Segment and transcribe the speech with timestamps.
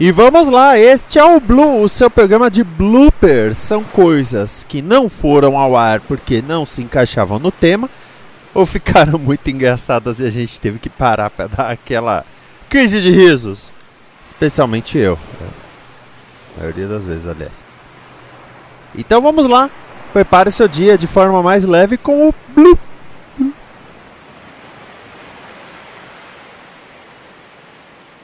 [0.00, 3.58] E vamos lá, este é o Blue, o seu programa de bloopers.
[3.58, 7.86] São coisas que não foram ao ar porque não se encaixavam no tema
[8.54, 12.24] ou ficaram muito engraçadas e a gente teve que parar para dar aquela
[12.70, 13.70] crise de risos.
[14.24, 15.18] Especialmente eu.
[16.56, 17.62] A maioria das vezes, aliás.
[18.96, 19.68] Então vamos lá.
[20.14, 22.78] Prepare seu dia de forma mais leve com o Blue.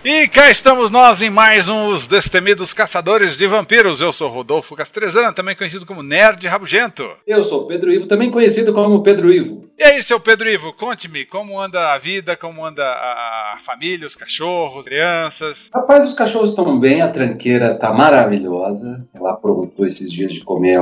[0.08, 4.00] E cá estamos nós em mais um Os Destemidos Caçadores de Vampiros.
[4.00, 7.02] Eu sou Rodolfo Castrezana, também conhecido como Nerd Rabugento.
[7.26, 9.64] Eu sou Pedro Ivo, também conhecido como Pedro Ivo.
[9.76, 14.14] E aí, seu Pedro Ivo, conte-me como anda a vida, como anda a família, os
[14.14, 15.68] cachorros, crianças.
[15.74, 19.04] Rapaz, os cachorros estão bem, a tranqueira tá maravilhosa.
[19.12, 20.80] Ela aprontou esses dias de comer.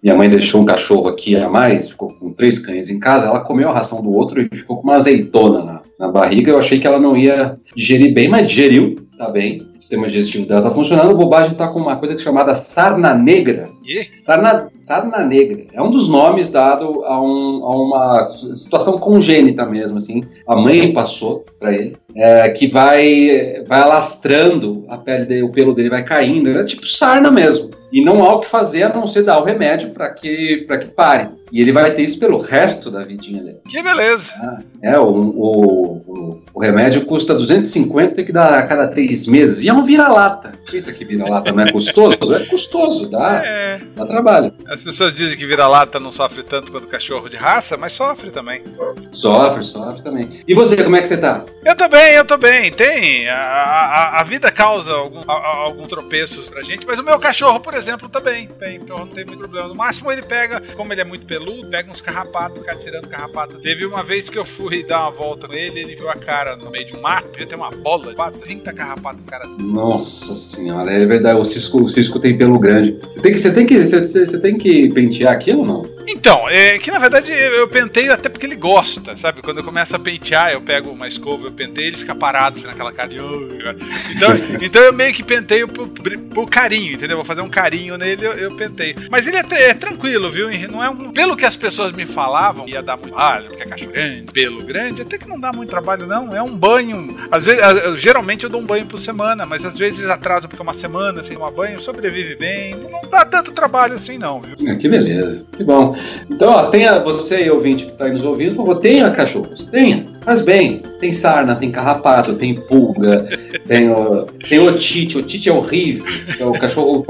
[0.00, 3.26] Minha mãe deixou um cachorro aqui a mais, ficou com três cães em casa.
[3.26, 6.50] Ela comeu a ração do outro e ficou com uma azeitona na, na barriga.
[6.50, 9.62] Eu achei que ela não ia digerir bem, mas digeriu, tá bem.
[9.76, 11.12] O sistema digestivo dela tá funcionando.
[11.12, 13.70] O bobagem tá com uma coisa chamada sarna negra.
[13.86, 14.20] E?
[14.20, 15.66] Sarna, sarna negra.
[15.72, 20.22] É um dos nomes dado a, um, a uma situação congênita mesmo, assim.
[20.46, 21.96] A mãe passou para ele.
[22.14, 26.50] É, que vai, vai alastrando a pele dele, o pelo dele vai caindo.
[26.50, 27.70] É tipo sarna mesmo.
[27.92, 30.86] E não há o que fazer a não ser dar o remédio para que, que
[30.86, 31.28] pare.
[31.52, 33.58] E ele vai ter isso pelo resto da vidinha dele.
[33.68, 34.32] Que beleza!
[34.36, 39.62] Ah, é, o, o, o, o, remédio custa 250 que dá a cada três meses.
[39.62, 40.52] E é um vira-lata.
[40.70, 42.34] Pensa que vira-lata não é custoso?
[42.34, 43.71] É custoso, dá, é.
[43.94, 44.52] Dá trabalho.
[44.66, 48.62] As pessoas dizem que vira-lata não sofre tanto quanto cachorro de raça, mas sofre também.
[49.10, 50.42] Sofre, sofre também.
[50.46, 51.44] E você, como é que você tá?
[51.64, 52.70] Eu tô bem, eu tô bem.
[52.70, 53.28] Tem.
[53.28, 57.60] A, a, a vida causa algum, a, algum tropeços pra gente, mas o meu cachorro,
[57.60, 58.48] por exemplo, tá bem.
[58.58, 59.68] Bem, então não tem muito problema.
[59.68, 63.58] No máximo ele pega, como ele é muito peludo, pega uns carrapatos, fica tirando carrapato.
[63.58, 66.56] Teve uma vez que eu fui dar uma volta com ele, ele viu a cara
[66.56, 69.46] no meio de um mato, devia ter uma bola de 30 carrapatos cara.
[69.58, 72.98] Nossa senhora, é verdade, o cisco, o cisco tem pelo grande.
[73.12, 75.82] Você tem que, você tem que, você, você tem que pentear aquilo ou não?
[76.06, 79.40] Então, é que na verdade eu penteio até porque ele gosta, sabe?
[79.42, 82.92] Quando eu começo a pentear, eu pego uma escova, eu penteio, ele fica parado naquela
[82.92, 83.16] cara de.
[83.16, 84.30] Então,
[84.60, 87.16] então eu meio que penteio por, por carinho, entendeu?
[87.16, 88.96] Vou fazer um carinho nele, eu, eu penteio.
[89.10, 90.48] Mas ele é, é tranquilo, viu?
[90.68, 93.66] Não é um, pelo que as pessoas me falavam, ia dar muito trabalho, porque é
[93.66, 96.34] cachorro grande, pelo grande, até que não dá muito trabalho, não.
[96.34, 97.16] É um banho.
[97.30, 97.62] Às vezes,
[98.00, 101.22] geralmente eu dou um banho por semana, mas às vezes atraso porque é uma semana
[101.22, 102.74] sem tomar banho, sobrevive bem.
[102.74, 104.68] Não dá tanto trabalho assim, não, viu?
[104.68, 105.96] É, que beleza, que bom.
[106.30, 110.11] Então, ó, tenha você, ouvinte que está aí nos ouvindo, por favor, tenha cachorros, tenha.
[110.24, 110.82] Faz bem.
[111.00, 113.28] Tem sarna, tem carrapato, tem pulga,
[113.66, 115.18] tem, o, tem otite.
[115.18, 116.04] Otite é horrível.
[116.38, 117.04] É o cachorro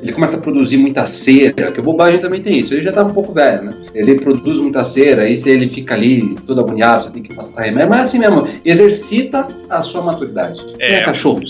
[0.00, 2.74] ele começa a produzir muita cera, que o bobagem também tem isso.
[2.74, 3.74] Ele já tá um pouco velho, né?
[3.94, 7.62] Ele produz muita cera, aí se ele fica ali todo agoniado, você tem que passar
[7.62, 7.90] remédio.
[7.90, 10.64] Mas é assim mesmo, exercita a sua maturidade.
[10.78, 11.40] É, é, cachorro.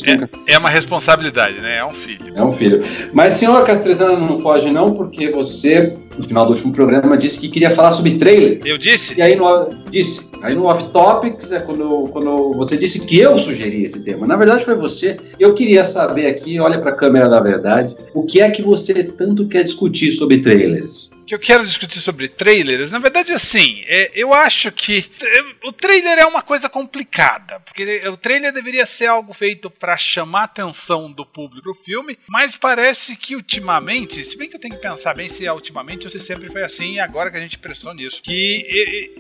[0.46, 1.78] é uma responsabilidade, né?
[1.78, 2.32] É um filho.
[2.34, 2.80] É um filho.
[3.12, 7.48] Mas, senhor Castrezana, não foge não, porque você, no final do último programa, disse que
[7.48, 8.60] queria falar sobre trailer.
[8.64, 9.18] Eu disse?
[9.18, 10.32] E aí, no, disse.
[10.42, 14.26] Aí no off topics é quando, quando você disse que eu sugeri esse tema.
[14.26, 15.18] Na verdade foi você.
[15.38, 19.04] Eu queria saber aqui, olha para a câmera da verdade, o que é que você
[19.04, 21.10] tanto quer discutir sobre trailers?
[21.26, 25.72] Que eu quero discutir sobre trailers, na verdade, assim, é, eu acho que é, o
[25.72, 30.44] trailer é uma coisa complicada, porque o trailer deveria ser algo feito para chamar a
[30.44, 34.80] atenção do público pro filme, mas parece que ultimamente, se bem que eu tenho que
[34.80, 37.58] pensar bem se é ultimamente ou se sempre foi assim, e agora que a gente
[37.58, 38.66] prestou nisso, que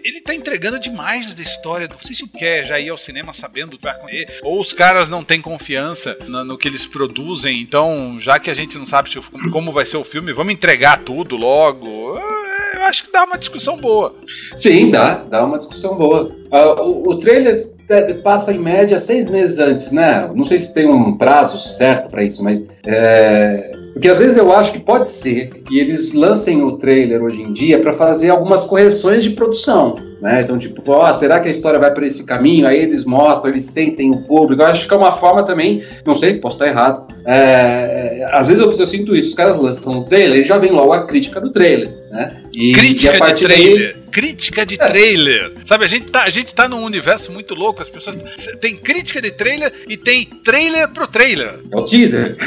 [0.04, 3.32] ele tá entregando demais da história, não sei se o quer já ir ao cinema
[3.32, 6.86] sabendo o que vai acontecer, ou os caras não têm confiança no, no que eles
[6.86, 9.20] produzem, então, já que a gente não sabe se,
[9.50, 11.91] como vai ser o filme, vamos entregar tudo logo,
[12.74, 14.14] eu acho que dá uma discussão boa.
[14.56, 16.34] Sim, dá, dá uma discussão boa.
[16.50, 17.56] Uh, o, o, trailer
[18.22, 20.30] passa em média seis meses antes, né?
[20.34, 24.52] Não sei se tem um prazo certo para isso, mas é, porque às vezes eu
[24.52, 28.64] acho que pode ser que eles lancem o trailer hoje em dia para fazer algumas
[28.64, 29.96] correções de produção.
[30.20, 30.40] Né?
[30.40, 32.66] Então, tipo, ó, será que a história vai para esse caminho?
[32.66, 34.62] Aí eles mostram, eles sentem o público.
[34.62, 37.12] Eu acho que é uma forma também, não sei, posso estar errado.
[37.26, 40.70] É, às vezes eu, eu, sinto isso, os caras lançam o trailer e já vem
[40.70, 41.92] logo a crítica do trailer.
[42.10, 42.40] Né?
[42.52, 43.94] E, crítica e a de trailer.
[43.94, 45.54] Daí, crítica de trailer.
[45.64, 47.82] Sabe, a gente, tá, a gente tá num universo muito louco.
[47.82, 48.16] As pessoas.
[48.60, 51.60] Tem crítica de trailer e tem trailer pro trailer.
[51.72, 52.36] É o teaser.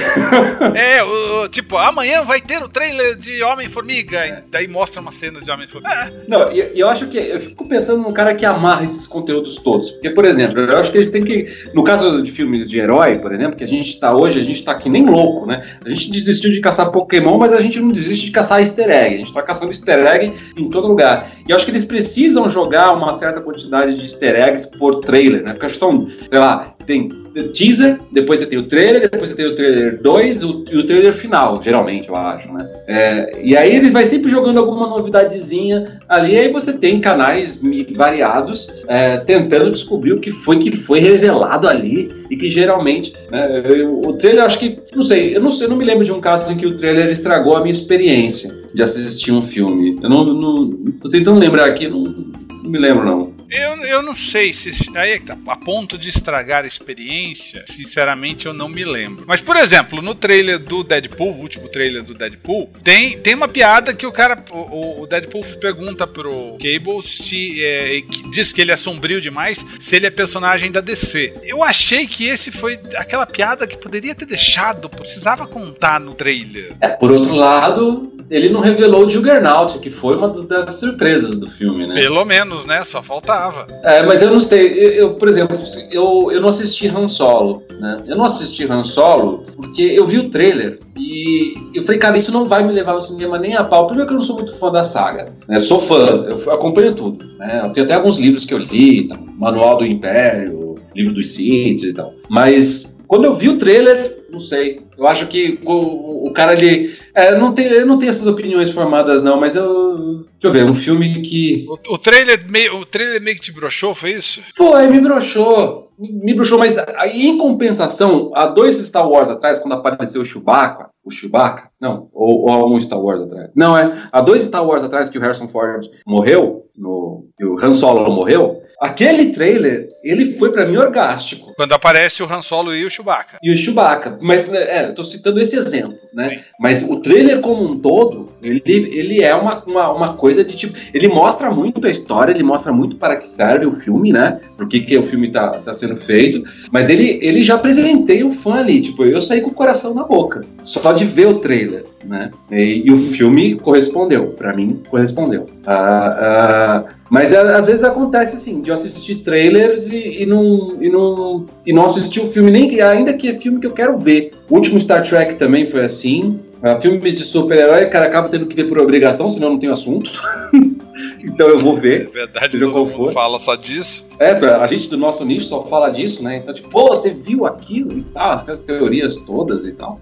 [0.75, 4.25] É, o, o- tipo, amanhã vai ter o trailer de Homem-Formiga.
[4.25, 5.94] E daí mostra uma cena de Homem-Formiga.
[5.94, 7.17] Ah, Não, e e eu acho que.
[7.17, 9.91] Eu fico pensando num cara que amarra esses conteúdos todos.
[9.91, 11.45] Porque, por exemplo, eu acho que eles têm que.
[11.73, 14.63] No caso de filmes de herói, por exemplo, que a gente tá hoje, a gente
[14.63, 15.77] tá que nem louco, né?
[15.85, 19.15] A gente desistiu de caçar Pokémon, mas a gente não desiste de caçar easter egg.
[19.15, 21.31] A gente tá caçando easter egg em todo lugar.
[21.47, 25.42] E eu acho que eles precisam jogar uma certa quantidade de easter eggs por trailer,
[25.42, 25.54] né?
[25.54, 27.07] Porque são, sei lá, tem
[27.54, 30.86] teaser, depois você tem o trailer, depois você tem o trailer 2 o- e o
[30.86, 32.69] trailer final, geralmente, eu acho, né?
[32.88, 37.62] É, e aí ele vai sempre jogando alguma novidadezinha ali, aí você tem canais
[37.94, 43.63] variados é, tentando descobrir o que foi que foi revelado ali e que geralmente né,
[43.66, 46.12] eu- o trailer acho que não sei eu não sei eu não me lembro de
[46.12, 50.10] um caso em que o trailer estragou a minha experiência de assistir um filme eu
[50.10, 54.54] não, não tô tentando lembrar aqui não, não me lembro não Eu, eu não sei
[54.54, 54.72] se.
[54.95, 55.38] Aí é tá.
[55.48, 59.24] A ponto de estragar a experiência, sinceramente eu não me lembro.
[59.27, 63.48] Mas, por exemplo, no trailer do Deadpool, o último trailer do Deadpool, tem, tem uma
[63.48, 64.44] piada que o cara.
[64.51, 67.63] O, o Deadpool pergunta pro Cable se.
[67.63, 71.33] é, que diz que ele é sombrio demais, se ele é personagem da DC.
[71.44, 76.75] Eu achei que esse foi aquela piada que poderia ter deixado, precisava contar no trailer.
[76.81, 81.50] É, por outro lado, ele não revelou o Juggernaut, que foi uma das, surpresas do
[81.50, 82.00] filme, né?
[82.01, 82.83] Pelo menos, né?
[82.83, 83.68] Só faltava.
[83.83, 85.57] É, mas eu não sei, eu, eu, por exemplo,
[85.92, 87.98] eu, eu não assisti Han Solo, né?
[88.07, 92.31] Eu não assisti Han Solo porque eu vi o trailer e eu falei, cara, isso
[92.31, 93.88] não vai me levar ao cinema nem a pau.
[93.88, 95.60] Primeiro que eu não sou muito fã da saga, né?
[95.60, 97.62] Sou fã, eu acompanho tudo, né?
[97.63, 99.18] Eu tenho até alguns livros que eu li, tá?
[99.38, 102.13] Manual do Império, livro dos Sith e tal.
[102.30, 104.81] Mas quando eu vi o trailer, não sei.
[104.98, 106.96] Eu acho que o, o cara ele.
[107.13, 110.25] É, não tem, eu não tenho essas opiniões formadas, não, mas eu.
[110.31, 111.66] Deixa eu ver, um filme que.
[111.68, 114.42] O, o trailer meio, o trailer meio que te broxou, foi isso?
[114.56, 115.86] Foi, me broxou.
[115.98, 120.25] Me me broxou, mas aí, em compensação, há dois Star Wars atrás, quando apareceu o
[120.25, 123.50] Chewbacca, o Chewbacca, não, ou, ou há um Star Wars atrás.
[123.56, 124.10] Não, é.
[124.12, 128.12] Há dois Star Wars atrás que o Harrison Ford morreu, no, que o Han Solo
[128.12, 128.62] morreu.
[128.80, 131.54] Aquele trailer, ele foi pra mim orgástico.
[131.56, 133.38] Quando aparece o Han Solo e o Chewbacca.
[133.42, 134.18] E o Chewbacca.
[134.22, 136.30] Mas, é, eu tô citando esse exemplo, né?
[136.30, 136.40] Sim.
[136.60, 140.78] Mas o trailer como um todo, ele, ele é uma, uma, uma coisa de tipo.
[140.94, 144.40] Ele mostra muito a história, ele mostra muito para que serve o filme, né?
[144.57, 146.44] Por que, que o filme tá, tá sendo feito.
[146.72, 148.81] Mas ele, ele já apresentei o fã ali.
[148.81, 150.44] Tipo, eu saí com o coração na boca.
[150.62, 152.31] Só de ver o trailer, né?
[152.51, 154.28] E, e o filme correspondeu.
[154.28, 155.50] Pra mim, correspondeu.
[155.66, 160.90] Ah, ah, mas às vezes acontece assim, de eu assistir trailers e, e não, e,
[160.90, 164.31] não, e não assistir o filme, nem ainda que é filme que eu quero ver.
[164.50, 166.39] O último Star Trek também foi assim.
[166.62, 170.12] Ah, filmes de super-herói, cara, acaba tendo que ver por obrigação, senão não tem assunto.
[171.24, 172.09] então eu vou É ver.
[172.09, 173.13] verdade, Seja todo mundo for.
[173.13, 174.06] fala só disso.
[174.19, 176.38] É, a gente do nosso nicho só fala disso, né?
[176.38, 180.00] Então, tipo, pô, você viu aquilo e tal, aquelas teorias todas e tal.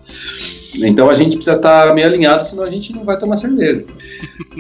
[0.84, 3.84] Então a gente precisa estar meio alinhado, senão a gente não vai tomar cerveja.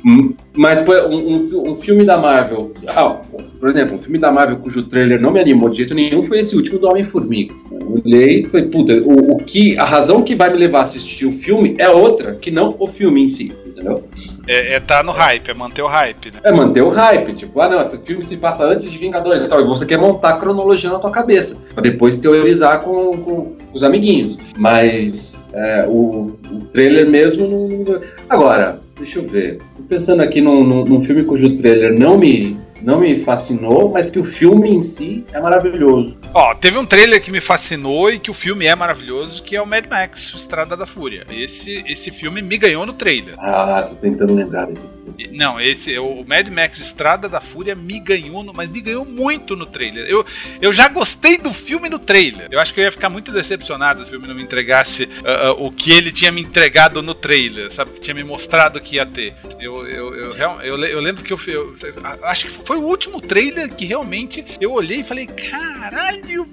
[0.55, 1.35] Mas um,
[1.71, 3.19] um fi- filme da Marvel, ah,
[3.59, 6.39] por exemplo, um filme da Marvel cujo trailer não me animou de jeito nenhum foi
[6.39, 7.53] esse último do Homem-Formiga.
[7.71, 10.83] Eu olhei e falei, puta, o, o que, a razão que vai me levar a
[10.83, 13.51] assistir o filme é outra, que não o filme em si,
[13.83, 14.03] entendeu?
[14.47, 16.39] É, é tá no hype, é manter o hype, né?
[16.43, 19.47] É manter o hype, tipo, ah não, esse filme se passa antes de Vingadores e
[19.47, 23.57] tal, e você quer montar a cronologia na tua cabeça, pra depois teorizar com, com
[23.73, 24.37] os amiguinhos.
[24.57, 28.01] Mas é, o, o trailer mesmo não.
[28.29, 29.59] Agora, deixa eu ver.
[29.75, 34.09] Tô pensando aqui num, num, num filme cujo trailer não me, não me fascinou, mas
[34.11, 36.17] que o filme em si é maravilhoso.
[36.33, 39.61] Ó, teve um trailer que me fascinou e que o filme é maravilhoso, que é
[39.61, 41.25] o Mad Max, Estrada da Fúria.
[41.31, 43.35] Esse, esse filme me ganhou no trailer.
[43.39, 44.89] Ah, tô tentando lembrar desse.
[45.05, 45.35] Desse.
[45.37, 49.55] Não, esse o Mad Max Estrada da Fúria me ganhou, no- mas me ganhou muito
[49.55, 50.05] no trailer.
[50.07, 50.25] Eu,
[50.61, 52.47] eu já gostei do filme no trailer.
[52.51, 55.47] Eu acho que eu ia ficar muito decepcionado se o filme não me entregasse ah,
[55.47, 57.91] ah, o que ele tinha me entregado no trailer, sabe?
[57.99, 59.35] Tinha me mostrado que ia ter.
[59.59, 61.75] Eu, eu, eu, eu, eu lembro que eu, eu-
[62.23, 66.47] acho que foi o último trailer que realmente eu olhei e falei: caralho,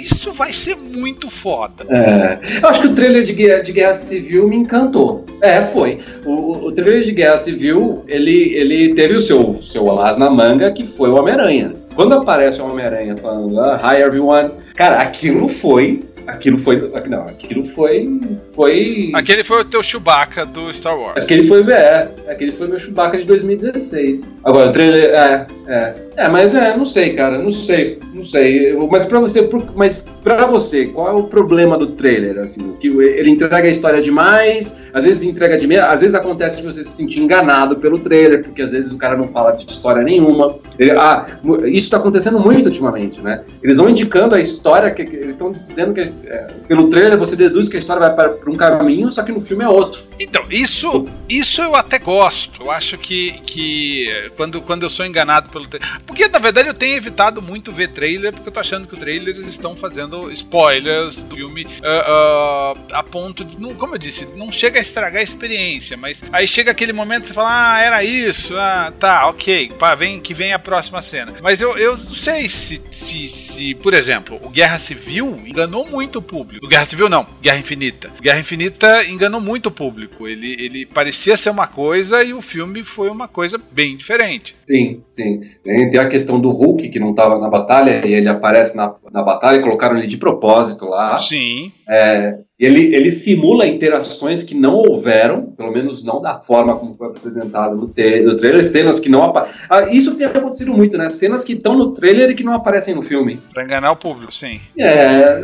[0.00, 1.84] isso vai ser muito foda.
[1.88, 5.24] É, eu acho que o trailer de Guerra, de Guerra Civil me encantou.
[5.40, 5.98] É, foi.
[6.24, 10.70] O, o- trailer de Guerra Civil, ele, ele teve o seu, seu as na manga,
[10.72, 11.74] que foi o Homem-Aranha.
[11.94, 16.90] Quando aparece o Homem-Aranha falando, ah, hi everyone, cara, aquilo foi aquilo foi.
[17.08, 18.20] Não, aquilo foi.
[18.54, 19.12] foi...
[19.14, 21.22] Aquele foi o teu Chewbacca do Star Wars.
[21.22, 24.36] Aquele foi, é, aquele foi meu Chewbacca de 2016.
[24.44, 25.14] Agora, o trailer.
[25.14, 26.06] É, é.
[26.16, 28.74] É, mas é, não sei, cara, não sei, não sei.
[28.90, 32.72] Mas para você, mas para você, qual é o problema do trailer, assim?
[32.80, 36.66] Que ele entrega a história demais, às vezes entrega de meia, às vezes acontece de
[36.66, 40.02] você se sentir enganado pelo trailer, porque às vezes o cara não fala de história
[40.02, 40.58] nenhuma.
[40.78, 41.26] Ele, ah,
[41.66, 43.42] isso tá acontecendo muito ultimamente, né?
[43.62, 47.36] Eles vão indicando a história, que, que eles estão dizendo que é, pelo trailer você
[47.36, 50.02] deduz que a história vai para um caminho, só que no filme é outro.
[50.18, 52.62] Então, isso, isso eu até gosto.
[52.62, 56.74] Eu acho que, que quando, quando eu sou enganado pelo trailer porque, na verdade, eu
[56.74, 61.20] tenho evitado muito ver trailer, porque eu tô achando que os trailers estão fazendo spoilers
[61.22, 63.60] do filme uh, uh, a ponto de.
[63.60, 67.22] Não, como eu disse, não chega a estragar a experiência, mas aí chega aquele momento
[67.22, 71.02] que você fala, ah, era isso, ah, tá, ok, pá, vem, que vem a próxima
[71.02, 71.34] cena.
[71.42, 76.05] Mas eu, eu não sei se, se, se, por exemplo, o Guerra Civil enganou muito
[76.14, 76.68] o público.
[76.68, 78.12] Guerra Civil não, Guerra Infinita.
[78.20, 80.28] Guerra Infinita enganou muito o público.
[80.28, 84.54] Ele, ele parecia ser uma coisa e o filme foi uma coisa bem diferente.
[84.64, 85.40] Sim, sim.
[85.64, 89.22] Tem a questão do Hulk, que não estava na batalha, e ele aparece na, na
[89.22, 91.18] batalha, colocaram ele de propósito lá.
[91.18, 91.72] Sim.
[91.88, 97.08] É, ele, ele simula interações que não houveram, pelo menos não da forma como foi
[97.08, 99.60] apresentado no, no trailer, cenas que não aparecem.
[99.68, 101.10] Ah, isso tem acontecido muito, né?
[101.10, 103.40] Cenas que estão no trailer e que não aparecem no filme.
[103.52, 104.60] Pra enganar o público, sim.
[104.78, 105.42] É,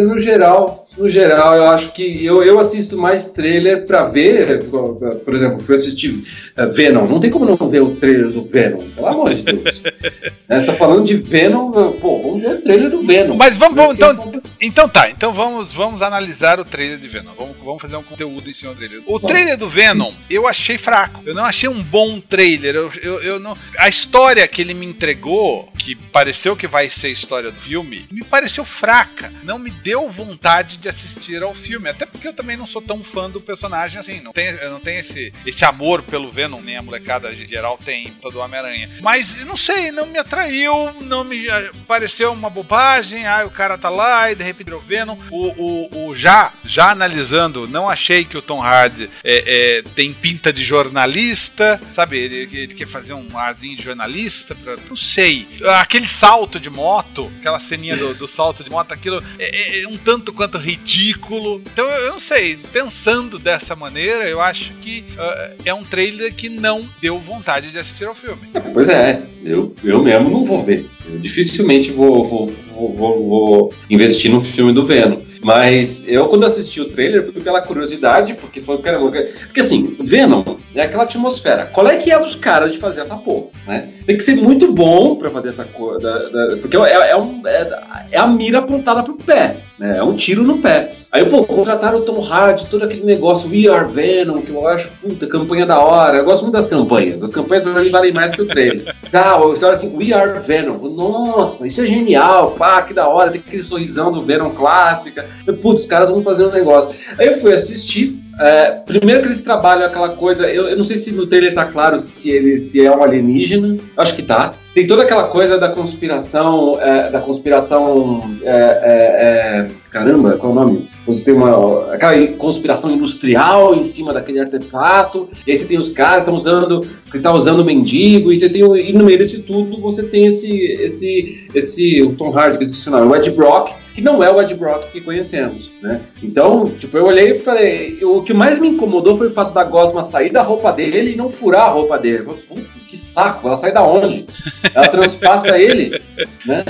[0.00, 5.34] no geral, no geral, eu acho que eu, eu assisto mais trailer pra ver, por
[5.34, 6.22] exemplo, eu assisti
[6.56, 7.06] eh, Venom.
[7.06, 9.82] Não tem como não ver o trailer do Venom, pelo amor de Deus.
[10.48, 13.36] né, você tá falando de Venom, pô, vamos ver o trailer do Venom.
[13.36, 17.32] Mas vamos, vamos então, então tá, então vamos, vamos analisar o trailer de Venom.
[17.36, 19.02] Vamos, vamos fazer um conteúdo em cima do trailer.
[19.06, 21.20] O trailer do Venom, eu achei fraco.
[21.26, 22.74] Eu não achei um bom trailer.
[22.74, 23.56] Eu, eu, eu não...
[23.78, 28.06] A história que ele me entregou, que pareceu que vai ser a história do filme,
[28.10, 29.30] me pareceu fraca.
[29.42, 31.90] Não me deu vontade de assistir ao filme.
[31.90, 34.20] Até porque eu também não sou tão fã do personagem assim.
[34.20, 38.40] Não tem, não tem esse, esse amor pelo Venom, nem a molecada geral tem todo
[38.40, 38.88] Homem-Aranha.
[39.02, 43.26] Mas não sei, não me atraiu, não me eh, pareceu uma bobagem.
[43.26, 45.18] Ah, o cara tá lá e de repente virou Venom.
[45.30, 50.14] O, o, o já, já analisando, não achei que o Tom Hardy é, é, tem
[50.14, 52.16] pinta de jornalista, sabe?
[52.18, 55.46] Ele, ele, quer fazer um arzinho de jornalista, pra, não sei.
[55.80, 59.96] Aquele salto de moto, aquela ceninha do, do salto de moto, aquilo é, é, um
[59.96, 61.62] tanto quanto ridículo.
[61.72, 66.48] Então eu não sei, pensando dessa maneira, eu acho que uh, é um trailer que
[66.48, 68.42] não deu vontade de assistir ao filme.
[68.72, 70.86] Pois é, eu, eu mesmo não vou ver.
[71.06, 75.23] Eu dificilmente vou, vou, vou, vou investir no filme do Venom.
[75.44, 78.78] Mas eu, quando assisti o trailer, fui pela curiosidade, porque foi.
[78.78, 81.66] Porque assim, Venom é aquela atmosfera.
[81.66, 83.48] Qual é que é dos caras de fazer essa porra?
[83.66, 83.90] Né?
[84.06, 86.30] Tem que ser muito bom pra fazer essa coisa.
[86.62, 87.82] Porque é, é, um, é,
[88.12, 89.56] é, a mira apontada pro pé.
[89.78, 89.98] Né?
[89.98, 90.94] É um tiro no pé.
[91.14, 94.88] Aí, pô, contrataram o Tom Hardy, todo aquele negócio, We Are Venom, que eu acho,
[95.00, 96.18] puta, campanha da hora.
[96.18, 97.22] Eu gosto muito das campanhas.
[97.22, 98.92] As campanhas pra mim valem mais que o trailer.
[99.12, 100.76] Tá, você olha assim, We Are Venom.
[100.88, 103.30] Nossa, isso é genial, pá, que da hora.
[103.30, 105.24] Tem aquele sorrisão do Venom clássica.
[105.60, 106.98] Putz, os caras vão fazer um negócio.
[107.18, 110.98] Aí eu fui assistir, é, primeiro que eles trabalham aquela coisa, eu, eu, não sei
[110.98, 114.54] se no trailer tá claro se ele se é um alienígena, acho que tá.
[114.74, 120.56] Tem toda aquela coisa da conspiração, é, da conspiração, é, é, é caramba, qual é
[120.56, 120.88] o nome?
[121.06, 125.90] Você tem uma aquela conspiração industrial em cima daquele artefato, e aí você tem os
[125.90, 129.42] caras que estão usando, que tá usando mendigo, e você tem e no meio desse
[129.42, 134.00] tudo você tem esse esse esse o Tom Hardy que existe o Ed Brock, que
[134.00, 136.00] não é o Ed Brock que conhecemos, né?
[136.20, 139.62] Então, tipo, eu olhei e falei, o que mais me incomodou foi o fato da
[139.62, 142.24] Gosma sair da roupa dele e não furar a roupa dele.
[142.24, 144.26] Putz, que saco, ela sai da onde?
[144.74, 146.00] Ela transpassa ele,
[146.44, 146.64] né?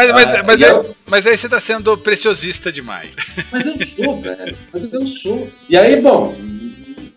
[0.00, 3.10] Mas, mas, ah, mas, é, mas aí você tá sendo preciosista demais.
[3.52, 4.56] Mas eu sou, velho.
[4.72, 5.48] Mas eu sou.
[5.68, 6.34] E aí, bom,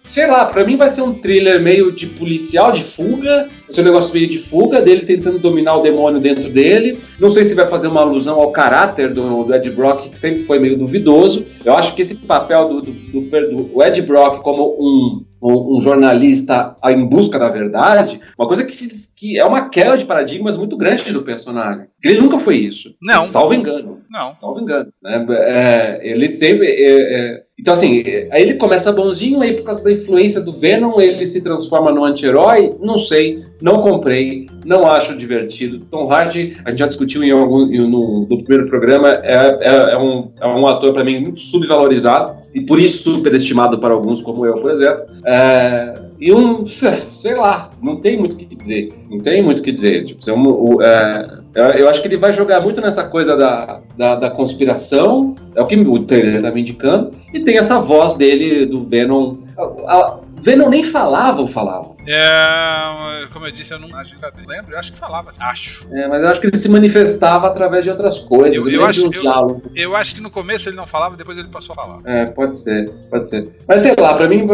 [0.04, 3.82] sei lá, para mim vai ser um thriller meio de policial, de fuga, vai ser
[3.82, 7.00] um negócio meio de fuga, dele tentando dominar o demônio dentro dele.
[7.20, 10.44] Não sei se vai fazer uma alusão ao caráter do, do Ed Brock, que sempre
[10.44, 11.46] foi meio duvidoso.
[11.64, 16.76] Eu acho que esse papel do, do, do, do Ed Brock como um um, jornalista
[16.86, 20.78] em busca da verdade, uma coisa que, se, que é uma queda de paradigmas muito
[20.78, 21.88] grande do personagem.
[22.04, 22.96] Ele nunca foi isso.
[23.02, 23.26] Não.
[23.26, 24.02] Salvo engano.
[24.10, 24.36] Não.
[24.36, 24.92] Salvo engano.
[25.02, 25.26] Né?
[25.30, 26.68] É, ele sempre.
[26.68, 31.00] É, é, então, assim, aí ele começa bonzinho, aí por causa da influência do Venom,
[31.00, 32.76] ele se transforma no anti-herói.
[32.82, 35.86] Não sei, não comprei, não acho divertido.
[35.90, 39.98] Tom Hardy, a gente já discutiu em algum, no, no primeiro programa, é, é, é
[39.98, 44.46] um, é um ator, para mim, muito subvalorizado e por isso superestimado para alguns, como
[44.46, 45.06] eu, por exemplo.
[45.26, 45.94] É,
[46.24, 48.94] e um, sei lá, não tem muito o que dizer.
[49.10, 50.06] Não tem muito o que dizer.
[50.06, 54.16] Tipo, é um, é, eu acho que ele vai jogar muito nessa coisa da, da,
[54.16, 58.66] da, conspiração, é o que o trailer tá me indicando, e tem essa voz dele,
[58.66, 59.36] do Venom.
[59.58, 59.64] A,
[59.98, 61.96] a, Venom nem falava ou falava?
[62.06, 65.88] É, como eu disse, eu não acho que lembro, eu acho que falava, acho.
[65.90, 68.56] É, mas eu acho que ele se manifestava através de outras coisas.
[68.58, 71.72] Eu, eu acho, eu, eu, acho que no começo ele não falava, depois ele passou
[71.72, 72.00] a falar.
[72.04, 73.56] É, pode ser, pode ser.
[73.66, 74.46] Mas sei lá, pra mim,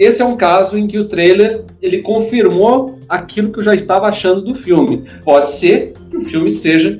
[0.00, 4.08] esse é um caso em que o trailer ele confirmou aquilo que eu já estava
[4.08, 5.08] achando do filme.
[5.24, 6.98] Pode ser que o filme seja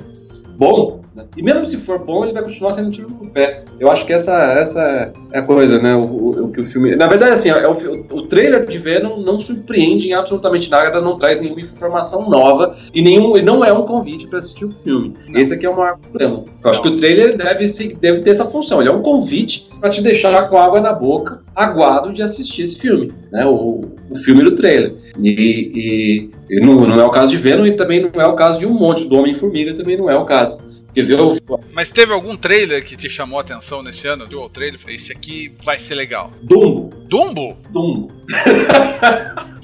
[0.57, 1.25] bom, né?
[1.37, 3.63] E mesmo se for bom, ele vai continuar sendo um tiro no pé.
[3.79, 5.95] Eu acho que essa, essa é a coisa, né?
[5.95, 6.95] O, o, o que o filme.
[6.95, 7.73] Na verdade, assim, é o,
[8.11, 13.01] o, trailer de Venom não surpreende em absolutamente nada, não traz nenhuma informação nova e
[13.01, 15.13] nenhum, não é um convite para assistir o filme.
[15.27, 15.39] Não.
[15.39, 16.43] Esse aqui é o maior problema.
[16.63, 18.81] Eu acho que o trailer deve, deve ter essa função.
[18.81, 22.79] Ele é um convite para te deixar com água na boca, aguado de assistir esse
[22.79, 23.45] filme, né?
[23.45, 24.93] O, o filme do trailer.
[25.21, 28.35] E, e, e não, não, é o caso de Venom e também não é o
[28.35, 30.57] caso de um monte do Homem-Formiga, também não é o caso.
[31.73, 34.25] Mas teve algum trailer que te chamou a atenção nesse ano?
[34.25, 34.79] Viu o trailer?
[34.87, 36.33] Esse aqui vai ser legal.
[36.41, 37.04] Dumbo.
[37.07, 37.57] Dumbo?
[37.69, 38.11] Dumbo.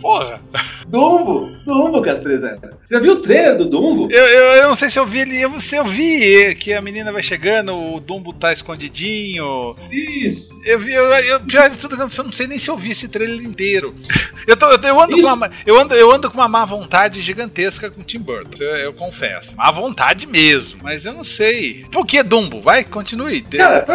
[0.01, 0.41] Porra.
[0.87, 1.49] Dumbo.
[1.65, 2.57] Dumbo, Castrezana.
[2.83, 4.11] Você já viu o trailer do Dumbo?
[4.11, 5.39] Eu, eu, eu, não sei se eu vi ele.
[5.39, 9.75] Eu, se eu vi que a menina vai chegando, o Dumbo tá escondidinho.
[9.91, 10.59] Isso.
[10.65, 13.07] Eu vi, eu, eu pior de tudo, eu não sei nem se eu vi esse
[13.07, 13.95] trailer inteiro.
[14.47, 17.91] Eu, tô, eu, ando, com uma, eu, ando, eu ando com uma má vontade gigantesca
[17.91, 19.55] com o Tim Burton, eu, confesso.
[19.55, 21.85] Má vontade mesmo, mas eu não sei.
[21.91, 22.59] Por que Dumbo?
[22.59, 23.41] Vai, continue.
[23.41, 23.85] Cara,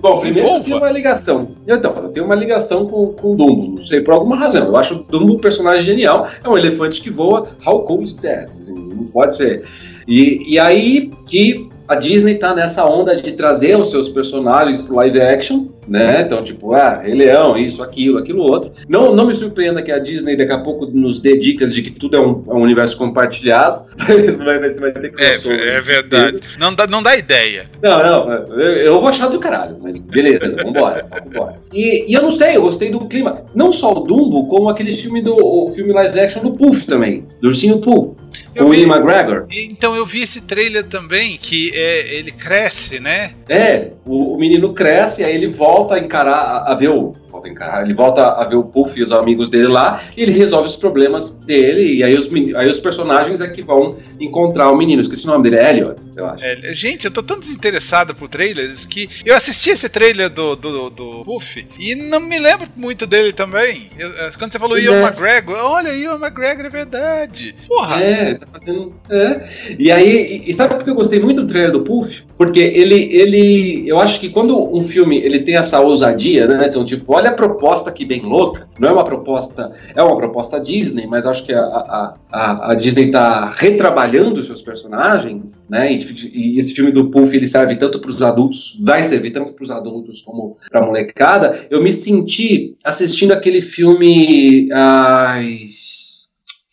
[0.00, 1.56] bom, primeiro eu tenho uma ligação.
[1.66, 4.66] Então, eu tenho uma ligação com, com o Dumbo, não sei, por alguma razão.
[4.66, 6.28] Eu acho o Dumbo um personagem genial.
[6.44, 7.48] É um elefante que voa.
[7.66, 8.50] How cool is that?
[8.50, 9.64] Assim, não pode ser.
[10.06, 14.96] E, e aí que a Disney tá nessa onda de trazer os seus personagens pro
[14.96, 16.22] live action, né?
[16.22, 18.72] Então, tipo, ah, Rei Leão, isso, aquilo, aquilo outro.
[18.88, 21.90] Não, não me surpreenda que a Disney daqui a pouco nos dê dicas de que
[21.90, 23.84] tudo é um, é um universo compartilhado.
[23.98, 26.40] você vai ter que É, é verdade.
[26.58, 27.68] Não dá, não dá ideia.
[27.82, 31.60] Não, não, eu, eu vou achar do caralho, mas beleza, vambora, vambora.
[31.72, 33.44] E, e eu não sei, eu gostei do clima.
[33.54, 37.26] Não só o Dumbo, como aquele filme do o filme live action do Puff também,
[37.40, 38.16] do Ursinho Pooh.
[38.56, 39.46] com o Ian McGregor.
[39.50, 43.32] Então eu vi esse trailer também, que é, ele cresce, né?
[43.48, 47.14] É, o, o menino cresce, aí ele volta volta a encarar, a, a ver o
[47.32, 50.22] volta a encarar, ele volta a ver o Puff e os amigos dele lá, e
[50.22, 54.70] ele resolve os problemas dele, e aí os, aí os personagens é que vão encontrar
[54.70, 55.00] o menino.
[55.00, 56.44] Esqueci o nome dele, é Elliot, eu acho.
[56.44, 60.90] É, gente, eu tô tão desinteressado por trailers que eu assisti esse trailer do, do,
[60.90, 63.88] do Puff e não me lembro muito dele também.
[63.98, 65.02] Eu, é, quando você falou Ian é.
[65.04, 67.54] McGregor, olha, Ian McGregor é verdade.
[67.66, 68.02] Porra!
[68.02, 68.94] É, tá fazendo.
[69.10, 69.48] É.
[69.78, 72.22] E aí, e, e sabe por que eu gostei muito do trailer do Puff?
[72.36, 73.84] Porque ele, ele.
[73.86, 76.66] Eu acho que quando um filme ele tem essa ousadia, né?
[76.66, 78.68] Então, tipo, olha a proposta aqui bem louca.
[78.78, 82.74] Não é uma proposta, é uma proposta Disney, mas acho que a, a, a, a
[82.74, 85.92] Disney está retrabalhando os seus personagens, né?
[85.92, 85.96] E,
[86.32, 89.64] e, esse filme do Puff ele serve tanto para os adultos, vai servir tanto para
[89.64, 91.66] os adultos como para molecada.
[91.70, 94.68] Eu me senti assistindo aquele filme.
[94.72, 95.68] Ai,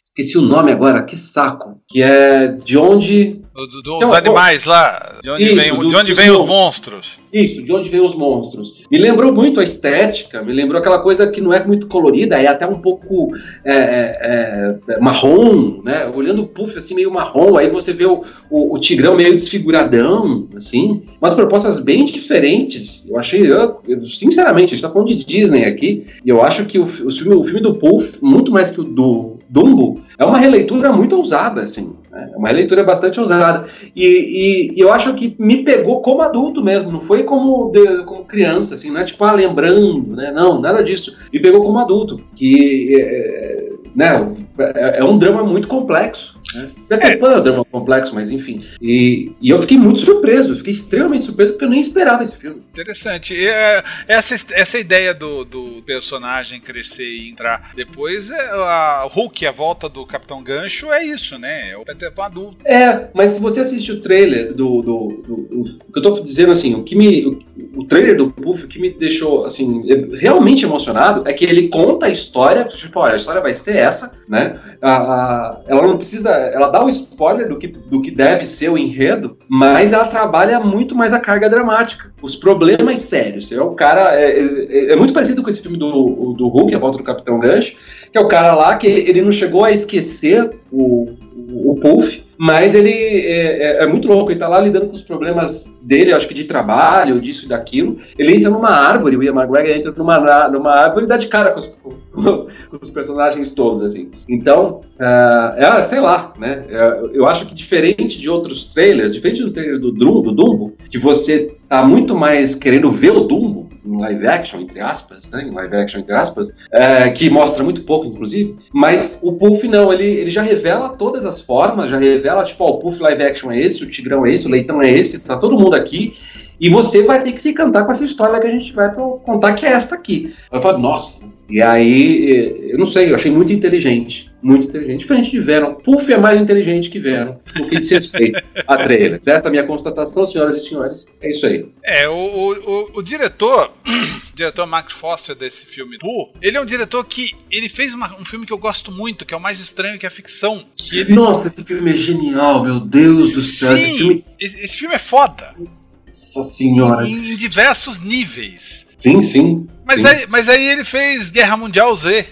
[0.04, 1.80] esqueci o nome agora, que saco.
[1.88, 5.20] Que é de onde do, do, dos animais lá.
[5.22, 7.20] De onde isso, vem, do, de onde vem os monstros.
[7.32, 8.86] Isso, de onde vem os monstros.
[8.90, 12.48] Me lembrou muito a estética, me lembrou aquela coisa que não é muito colorida, é
[12.48, 13.36] até um pouco
[13.66, 16.08] é, é, é, marrom, né?
[16.08, 20.48] Olhando o puff assim, meio marrom, aí você vê o, o, o, tigrão meio desfiguradão,
[20.56, 21.04] assim.
[21.22, 23.10] Umas propostas bem diferentes.
[23.10, 26.66] Eu achei, eu, eu, sinceramente, a gente tá falando de Disney aqui, e eu acho
[26.66, 30.24] que o, o, filme, o filme do Puff, muito mais que o do Dumbo, é
[30.24, 31.96] uma releitura muito ousada, assim.
[32.12, 32.30] Né?
[32.34, 33.68] É uma releitura bastante ousada.
[33.96, 38.04] E, e, e, eu acho que me pegou como adulto mesmo, não foi como, de,
[38.06, 40.32] como criança, assim, não é tipo, ah, lembrando, né?
[40.32, 41.18] Não, nada disso.
[41.34, 42.22] Me pegou como adulto.
[42.36, 46.39] Que, é, né, é, é um drama muito complexo.
[46.54, 46.72] Né?
[46.88, 48.64] Peter Pan é um drama complexo, mas enfim.
[48.82, 52.62] E, e eu fiquei muito surpreso, fiquei extremamente surpreso porque eu nem esperava esse filme.
[52.72, 53.34] Interessante.
[53.34, 59.46] E, é, essa, essa ideia do, do personagem crescer e entrar depois, é, a Hulk,
[59.46, 61.72] a volta do Capitão Gancho, é isso, né?
[61.72, 62.58] É o Peter Pan adulto.
[62.66, 64.82] É, mas se você assiste o trailer do.
[64.82, 67.26] do, do, do o que eu tô dizendo assim, o que me.
[67.26, 67.40] O,
[67.76, 69.84] o trailer do Puff, o que me deixou assim,
[70.14, 74.20] realmente emocionado é que ele conta a história, tipo, olha, a história vai ser essa,
[74.28, 74.60] né?
[74.82, 78.70] A, a, ela não precisa ela dá o spoiler do que, do que deve ser
[78.70, 83.52] o enredo, mas ela trabalha muito mais a carga dramática, os problemas sérios.
[83.52, 84.16] É o cara.
[84.16, 87.40] É, é, é muito parecido com esse filme do, do Hulk, A Volta do Capitão
[87.40, 87.76] Gancho,
[88.12, 92.74] que é o cara lá que ele não chegou a esquecer o, o Puff, mas
[92.74, 96.26] ele é, é, é, muito louco, ele tá lá lidando com os problemas dele, acho
[96.26, 97.98] que de trabalho, disso e daquilo.
[98.18, 101.52] Ele entra numa árvore, o Ian McGregor entra numa, numa árvore e dá de cara
[101.52, 102.48] com os, com
[102.82, 104.10] os personagens todos, assim.
[104.30, 106.64] Então, uh, é, sei lá, né?
[106.70, 110.98] É, eu acho que diferente de outros trailers, diferente do trailer do, do Dumbo, que
[110.98, 115.44] você tá muito mais querendo ver o Dumbo, em live action, entre aspas, né?
[115.44, 118.56] Em live action, entre aspas, é, que mostra muito pouco, inclusive.
[118.74, 122.70] Mas o Puff não, ele, ele já revela todas as formas, já revela, tipo, ó,
[122.70, 125.38] o Puff live action é esse, o Tigrão é esse, o Leitão é esse, tá
[125.38, 126.14] todo mundo aqui.
[126.60, 129.54] E você vai ter que se cantar com essa história que a gente vai contar,
[129.54, 130.36] que é esta aqui.
[130.52, 131.26] Eu falo, nossa.
[131.50, 134.30] E aí, eu não sei, eu achei muito inteligente.
[134.42, 135.00] Muito inteligente.
[135.00, 135.74] Diferente de Venom.
[135.74, 137.36] Puff é mais inteligente que Venom.
[137.60, 139.28] O que diz respeito a trailers.
[139.28, 141.08] Essa é a minha constatação, senhoras e senhores.
[141.20, 141.66] É isso aí.
[141.84, 146.66] É, o, o, o diretor, o diretor Mark Foster desse filme, Pooh, ele é um
[146.66, 149.60] diretor que ele fez uma, um filme que eu gosto muito, que é o mais
[149.60, 150.64] estranho que é a ficção.
[150.76, 151.14] Que ele...
[151.14, 153.76] Nossa, esse filme é genial, meu Deus do céu.
[153.76, 155.56] Sim, esse filme, esse filme é foda.
[155.58, 157.08] Nossa senhora.
[157.08, 158.86] Em, em diversos níveis.
[159.00, 159.68] Sim, sim.
[159.88, 160.08] Mas, sim.
[160.08, 162.28] Aí, mas aí ele fez Guerra Mundial Z.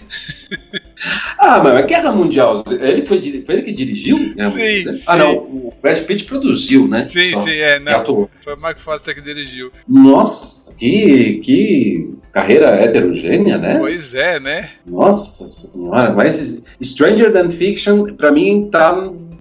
[1.38, 4.18] ah, mas Guerra Mundial Z, ele foi, foi ele que dirigiu?
[4.36, 4.48] Né?
[4.48, 5.04] Sim, sim.
[5.06, 7.08] Ah, não, o Brad Pitt produziu, né?
[7.08, 7.80] Sim, Só, sim, é.
[7.80, 9.72] Não, foi o Mark Foster que dirigiu.
[9.88, 13.78] Nossa, que, que carreira heterogênea, né?
[13.78, 14.70] Pois é, né?
[14.86, 18.92] Nossa senhora, mas Stranger Than Fiction, pra mim, tá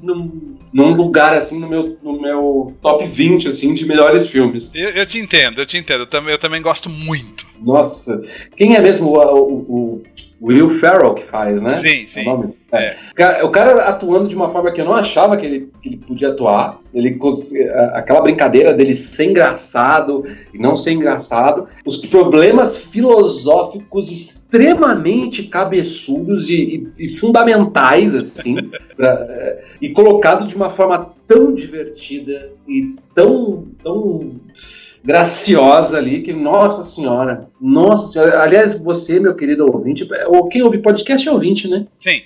[0.01, 4.71] num num lugar assim no meu, no meu top 20 assim de melhores filmes.
[4.75, 6.01] Eu, eu te entendo, eu te entendo.
[6.01, 7.47] Eu também, eu também gosto muito.
[7.59, 8.21] Nossa,
[8.55, 10.03] quem é mesmo o, o,
[10.39, 11.71] o Will Ferrell que faz, né?
[11.71, 12.23] Sim, sim.
[12.66, 13.43] É é.
[13.43, 16.29] o cara atuando de uma forma que eu não achava que ele, que ele podia
[16.29, 16.79] atuar.
[16.93, 17.17] Ele
[17.93, 21.65] aquela brincadeira dele ser engraçado e não ser engraçado.
[21.85, 28.55] Os problemas filosóficos extremamente cabeçudos e, e, e fundamentais, assim,
[28.95, 34.31] pra, é, e colocado de uma forma tão divertida e tão, tão
[35.03, 38.41] graciosa ali, que, nossa senhora, nossa senhora.
[38.41, 41.85] Aliás, você, meu querido ouvinte, ou quem ouve podcast é ouvinte, né?
[41.99, 42.21] Sim.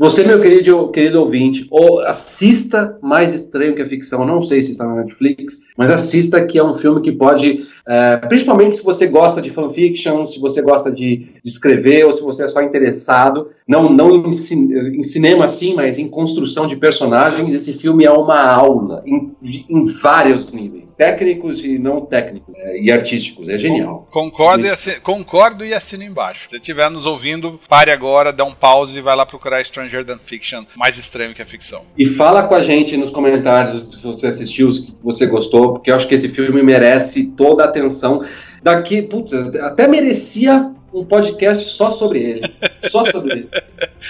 [0.00, 4.70] Você, meu querido, querido ouvinte, ou assista Mais Estranho que a Ficção, não sei se
[4.72, 9.06] está na Netflix, mas assista que é um filme que pode, é, principalmente se você
[9.08, 13.48] gosta de fanfiction, se você gosta de, de escrever, ou se você é só interessado,
[13.68, 18.40] não, não em, em, cinema assim, mas em construção de personagens, esse filme é uma
[18.40, 19.30] aula em,
[19.68, 24.06] em vários níveis, técnicos e não técnicos, é, e artísticos, é genial.
[24.10, 26.50] Concordo e, assino, concordo e assino embaixo.
[26.50, 30.04] Se estiver nos ouvindo, pare agora, dá um pause e vai lá procurar Stranger Stranger
[30.04, 31.84] Than Fiction mais estranho que a ficção.
[31.96, 35.94] E fala com a gente nos comentários se você assistiu, se você gostou, porque eu
[35.94, 38.22] acho que esse filme merece toda a atenção.
[38.62, 42.52] Daqui, putz, até merecia um podcast só sobre ele.
[42.88, 43.48] Só sobre ele.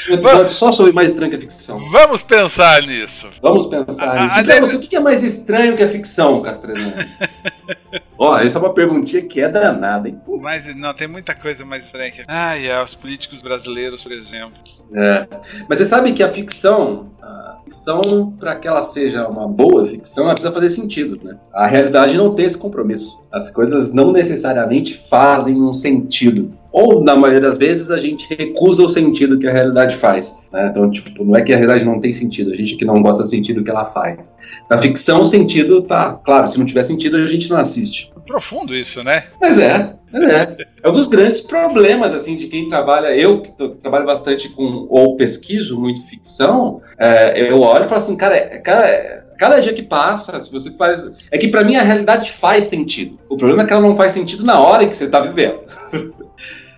[0.09, 1.79] Um episódio só sobre mais estranho que a ficção.
[1.90, 3.29] Vamos pensar nisso.
[3.43, 4.37] Vamos pensar a, nisso.
[4.37, 6.93] A, então, você, o que é mais estranho que a ficção, Castrezano?
[8.19, 10.21] Ó, essa é uma perguntinha que é danada, hein?
[10.40, 12.25] Mas não, tem muita coisa mais estranha que.
[12.29, 14.59] Ai, é, os políticos brasileiros, por exemplo.
[14.95, 15.27] É.
[15.69, 20.25] Mas você sabe que a ficção, a ficção, para que ela seja uma boa ficção,
[20.25, 21.38] ela precisa fazer sentido, né?
[21.53, 23.21] A realidade não tem esse compromisso.
[23.33, 28.83] As coisas não necessariamente fazem um sentido ou na maioria das vezes a gente recusa
[28.83, 30.48] o sentido que a realidade faz.
[30.52, 30.68] Né?
[30.70, 33.22] Então, tipo, não é que a realidade não tem sentido, a gente que não gosta
[33.22, 34.37] do sentido que ela faz.
[34.68, 38.12] Na ficção, o sentido tá, claro, se não tiver sentido, a gente não assiste.
[38.26, 39.24] Profundo isso, né?
[39.40, 40.66] Mas é, é.
[40.83, 43.14] É um dos grandes problemas, assim, de quem trabalha.
[43.16, 48.16] Eu, que trabalho bastante com, ou pesquiso muito ficção, é, eu olho e falo assim,
[48.16, 51.11] cara, é, cara cada dia que passa, se você faz.
[51.30, 53.18] É que para mim a realidade faz sentido.
[53.26, 55.61] O problema é que ela não faz sentido na hora em que você tá vivendo.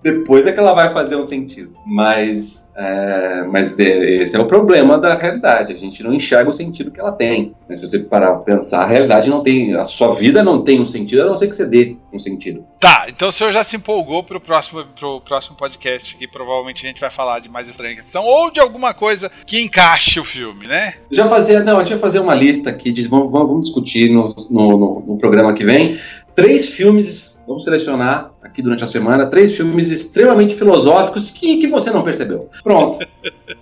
[0.03, 1.77] Depois é que ela vai fazer um sentido.
[1.85, 5.71] Mas, é, mas esse é o problema da realidade.
[5.71, 7.55] A gente não enxerga o sentido que ela tem.
[7.69, 9.73] Mas se você parar pra pensar, a realidade não tem.
[9.75, 12.65] A sua vida não tem um sentido, a não ser que você dê um sentido.
[12.81, 16.89] Tá, então o senhor já se empolgou pro próximo, pro próximo podcast, que provavelmente a
[16.89, 20.67] gente vai falar de mais estranha ficção, ou de alguma coisa que encaixe o filme,
[20.67, 20.95] né?
[21.09, 21.63] Já fazia.
[21.63, 23.07] Não, a gente vai fazer uma lista aqui de.
[23.07, 25.97] Vamos, vamos discutir no, no, no, no programa que vem.
[26.35, 31.91] Três filmes Vamos selecionar aqui durante a semana três filmes extremamente filosóficos que, que você
[31.91, 32.49] não percebeu.
[32.63, 32.97] Pronto.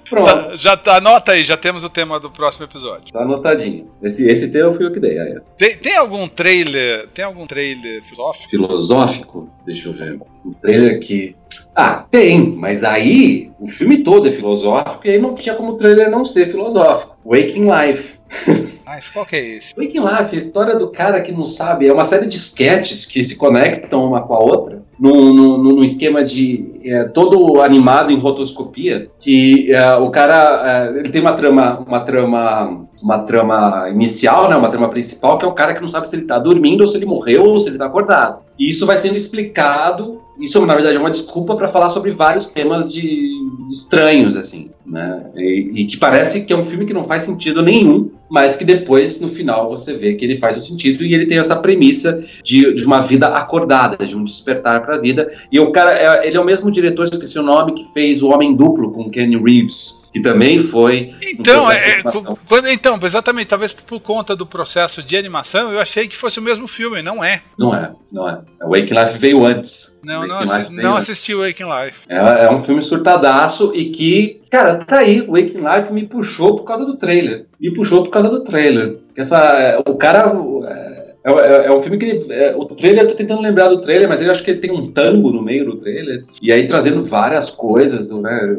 [0.10, 0.32] Pronto.
[0.32, 3.12] Tá, já tá, anota aí, já temos o tema do próximo episódio.
[3.12, 3.90] Tá anotadinho.
[4.04, 5.18] Esse, esse tema fui eu que dei.
[5.58, 7.08] Tem, tem algum trailer?
[7.08, 8.50] Tem algum trailer filosófico?
[8.50, 9.50] Filosófico?
[9.66, 10.20] Deixa eu ver.
[10.46, 11.36] Um trailer que.
[11.76, 15.78] Ah, tem, mas aí o filme todo é filosófico e aí não tinha como o
[15.78, 17.18] trailer não ser filosófico.
[17.26, 18.20] Waking Life.
[19.14, 19.74] qual que é esse?
[19.78, 23.24] Waking Life, a história do cara que não sabe, é uma série de sketches que
[23.24, 24.82] se conectam uma com a outra.
[25.00, 31.22] num esquema de é, todo animado em rotoscopia, que é, o cara é, ele tem
[31.22, 35.74] uma trama, uma trama uma trama inicial, né, uma trama principal, que é o cara
[35.74, 37.88] que não sabe se ele está dormindo ou se ele morreu ou se ele está
[37.88, 38.42] acordado.
[38.58, 42.48] E isso vai sendo explicado, isso na verdade é uma desculpa para falar sobre vários
[42.48, 43.32] temas de
[43.70, 45.26] estranhos assim, né?
[45.36, 48.64] E, e, que parece que é um filme que não faz sentido nenhum, mas que
[48.64, 52.26] depois no final você vê que ele faz um sentido e ele tem essa premissa
[52.42, 55.30] de, de uma vida acordada, de um despertar para a vida.
[55.52, 58.30] E o cara, é, ele é o mesmo diretor, esqueci o nome, que fez O
[58.30, 61.16] Homem Duplo com Kenny Reeves que também foi.
[61.22, 62.04] Então, um é,
[62.48, 66.42] quando, então, exatamente, talvez por conta do processo de animação, eu achei que fosse o
[66.42, 67.42] mesmo filme, não é.
[67.58, 68.42] Não é, não é.
[68.62, 70.00] O Waking Life veio antes.
[70.04, 72.00] Não, não, assi não assisti o Waking Life.
[72.10, 76.58] É, é, um filme surtadaço e que, cara, tá aí, o Waking Life me puxou
[76.58, 77.46] por causa do trailer.
[77.60, 78.98] Me puxou por causa do trailer.
[79.16, 80.32] Essa, o cara.
[80.68, 83.70] É, é, é, é, um filme que ele, é, o trailer, eu tô tentando lembrar
[83.70, 86.52] do trailer, mas eu acho que ele tem um tango no meio do trailer, e
[86.52, 88.10] aí trazendo várias coisas.
[88.10, 88.58] Do, né,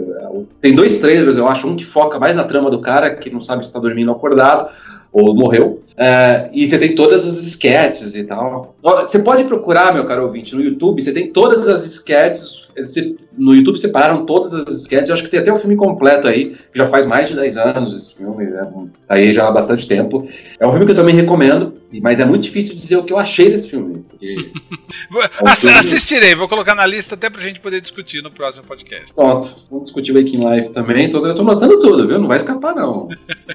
[0.61, 3.41] tem dois trailers, eu acho, um que foca mais na trama do cara, que não
[3.41, 4.71] sabe se está dormindo ou acordado,
[5.13, 5.83] ou morreu.
[5.97, 8.75] É, e você tem todas as sketches e tal.
[8.83, 12.73] Você pode procurar, meu caro ouvinte, no YouTube, você tem todas as sketches.
[12.77, 15.09] Você, no YouTube separaram todas as sketches.
[15.09, 17.37] Eu acho que tem até o um filme completo aí, que já faz mais de
[17.37, 18.67] 10 anos esse filme, né,
[19.09, 20.27] aí já há bastante tempo.
[20.59, 21.83] É um filme que eu também recomendo.
[22.01, 24.05] Mas é muito difícil dizer o que eu achei desse filme.
[24.23, 25.77] é um filme...
[25.77, 29.13] Assistirei, vou colocar na lista até pra gente poder discutir no próximo podcast.
[29.13, 31.11] Pronto, vamos discutir Waking Life também.
[31.13, 32.19] Eu tô notando tudo, viu?
[32.19, 33.09] Não vai escapar, não.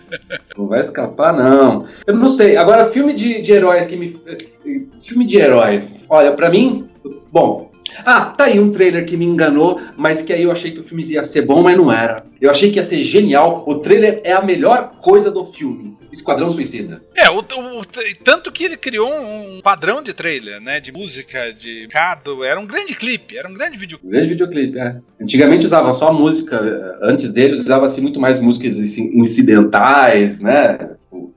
[0.58, 1.86] não vai escapar, não.
[2.06, 2.58] Eu não sei.
[2.58, 4.20] Agora, filme de, de herói que me.
[5.02, 5.84] Filme de herói.
[6.10, 6.90] Olha, pra mim.
[7.32, 7.72] Bom,
[8.06, 10.84] ah, tá aí um trailer que me enganou, mas que aí eu achei que o
[10.84, 12.24] filme ia ser bom, mas não era.
[12.40, 13.64] Eu achei que ia ser genial.
[13.68, 15.98] O trailer é a melhor coisa do filme.
[16.12, 17.04] Esquadrão Suicida.
[17.16, 17.86] É, o, o,
[18.24, 20.80] tanto que ele criou um padrão de trailer, né?
[20.80, 22.44] De música, de cado.
[22.44, 24.08] Era um grande clipe, era um grande videoclipe.
[24.08, 24.98] Um grande videoclipe, é.
[25.22, 30.96] Antigamente usava só música, antes dele usava-se muito mais músicas incidentais, né?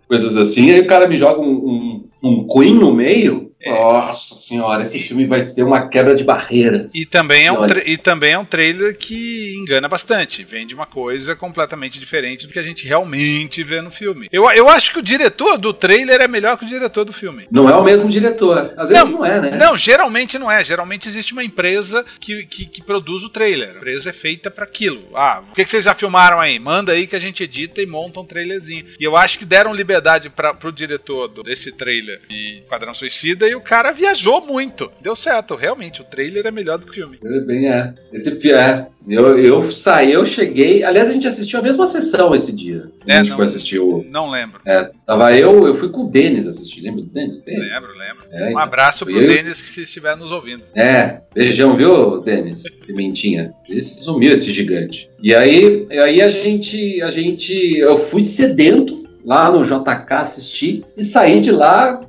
[0.08, 0.70] Coisas assim.
[0.70, 3.49] Aí o cara me joga um, um, um Queen no meio.
[3.62, 3.70] É.
[3.70, 6.94] Nossa senhora, esse filme vai ser uma quebra de barreiras.
[6.94, 10.42] E também, é um e também é um trailer que engana bastante.
[10.44, 14.28] Vende uma coisa completamente diferente do que a gente realmente vê no filme.
[14.32, 17.46] Eu, eu acho que o diretor do trailer é melhor que o diretor do filme.
[17.50, 18.72] Não é o mesmo diretor.
[18.76, 19.58] Às vezes não, não é, né?
[19.58, 20.64] Não, geralmente não é.
[20.64, 23.70] Geralmente existe uma empresa que, que, que produz o trailer.
[23.70, 25.02] A empresa é feita para aquilo.
[25.14, 26.58] Ah, o que, que, vocês já filmaram aí?
[26.58, 28.86] Manda aí que a gente edita e monta um trailerzinho.
[28.98, 33.54] E eu acho que deram liberdade para pro diretor desse trailer de Quadrão Suicida e
[33.54, 34.90] o cara viajou muito.
[35.00, 36.00] Deu certo, realmente.
[36.00, 37.18] O trailer é melhor do que o filme.
[37.24, 37.94] É, bem, é.
[38.12, 38.86] Esse é.
[39.08, 40.84] Eu, eu saí, eu cheguei.
[40.84, 42.90] Aliás, a gente assistiu a mesma sessão esse dia.
[43.06, 44.04] É, a gente não, foi assistir o.
[44.08, 44.60] Não lembro.
[44.66, 46.82] É, tava eu, eu fui com o Denis assistir.
[46.82, 47.42] Lembra do Denis?
[47.46, 48.24] Lembro, lembro.
[48.30, 48.58] É, um então.
[48.58, 49.26] abraço pro eu...
[49.26, 50.62] Denis que se estiver nos ouvindo.
[50.74, 52.62] É, beijão, viu, Denis?
[52.86, 53.52] Pimentinha.
[53.68, 55.10] Esse sumiu, esse gigante.
[55.22, 57.00] E aí, aí a gente.
[57.02, 57.78] A gente.
[57.78, 62.00] Eu fui sedento lá no JK assistir e saí de lá.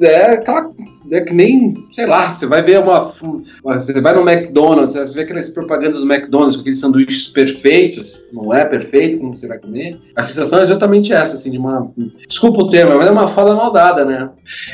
[0.00, 0.70] É, é aquela
[1.10, 3.12] é que nem, sei lá, você vai ver uma.
[3.64, 8.54] Você vai no McDonald's, você vê aquelas propagandas do McDonald's com aqueles sanduíches perfeitos, não
[8.54, 10.00] é perfeito como você vai comer.
[10.16, 11.92] A sensação é exatamente essa, assim, de uma.
[12.26, 14.30] Desculpa o termo, mas é uma fala maldada, né?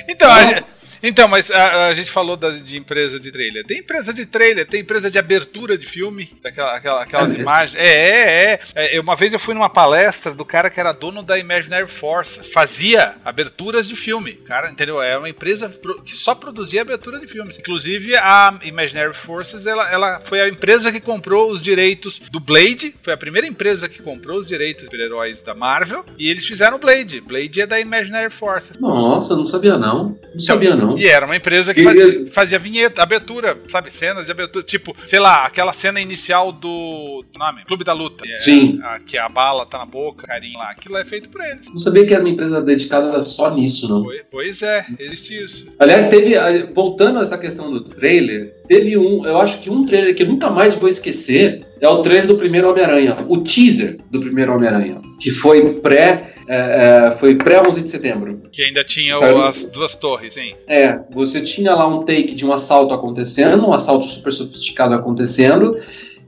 [0.08, 0.60] Então, a gente,
[1.02, 3.64] então mas a, a, gente falou da, de empresa de trailer.
[3.64, 7.80] Tem empresa de trailer, tem empresa de abertura de filme, aquela, aquela, aquelas é imagens.
[7.80, 9.00] É, é, é, é.
[9.00, 13.16] Uma vez eu fui numa palestra do cara que era dono da Imaginary Forces, fazia
[13.24, 14.32] aberturas de filme.
[14.32, 15.00] Cara, entendeu?
[15.02, 15.72] É uma empresa
[16.04, 17.58] que só produzia abertura de filmes.
[17.58, 22.94] Inclusive, a Imaginary Forces ela, ela foi a empresa que comprou os direitos do Blade,
[23.02, 26.76] foi a primeira empresa que comprou os direitos de heróis da Marvel, e eles fizeram
[26.76, 27.20] o Blade.
[27.20, 28.78] Blade é da Imaginary Forces.
[28.78, 30.18] Nossa, não sabia não.
[30.34, 30.87] Não sabia não.
[30.96, 33.92] E era uma empresa que fazia, fazia vinheta, abertura, sabe?
[33.92, 34.64] Cenas de abertura.
[34.64, 38.24] Tipo, sei lá, aquela cena inicial do, do nome, Clube da Luta.
[38.26, 38.80] É, Sim.
[38.82, 40.70] A, que a bala tá na boca, carinho lá.
[40.70, 41.68] Aquilo é feito por eles.
[41.70, 44.02] Não sabia que era uma empresa dedicada só nisso, não.
[44.02, 45.68] Pois, pois é, existe isso.
[45.78, 46.34] Aliás, teve,
[46.72, 50.28] voltando a essa questão do trailer, teve um, eu acho que um trailer que eu
[50.28, 55.00] nunca mais vou esquecer é o trailer do primeiro Homem-Aranha, o teaser do primeiro Homem-Aranha,
[55.20, 58.42] que foi pré é, é, foi pré 11 de setembro.
[58.50, 60.56] Que ainda tinha o, as duas torres, hein?
[60.66, 65.76] É, você tinha lá um take de um assalto acontecendo, um assalto super sofisticado acontecendo,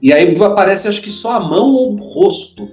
[0.01, 2.67] e aí aparece acho que só a mão ou o rosto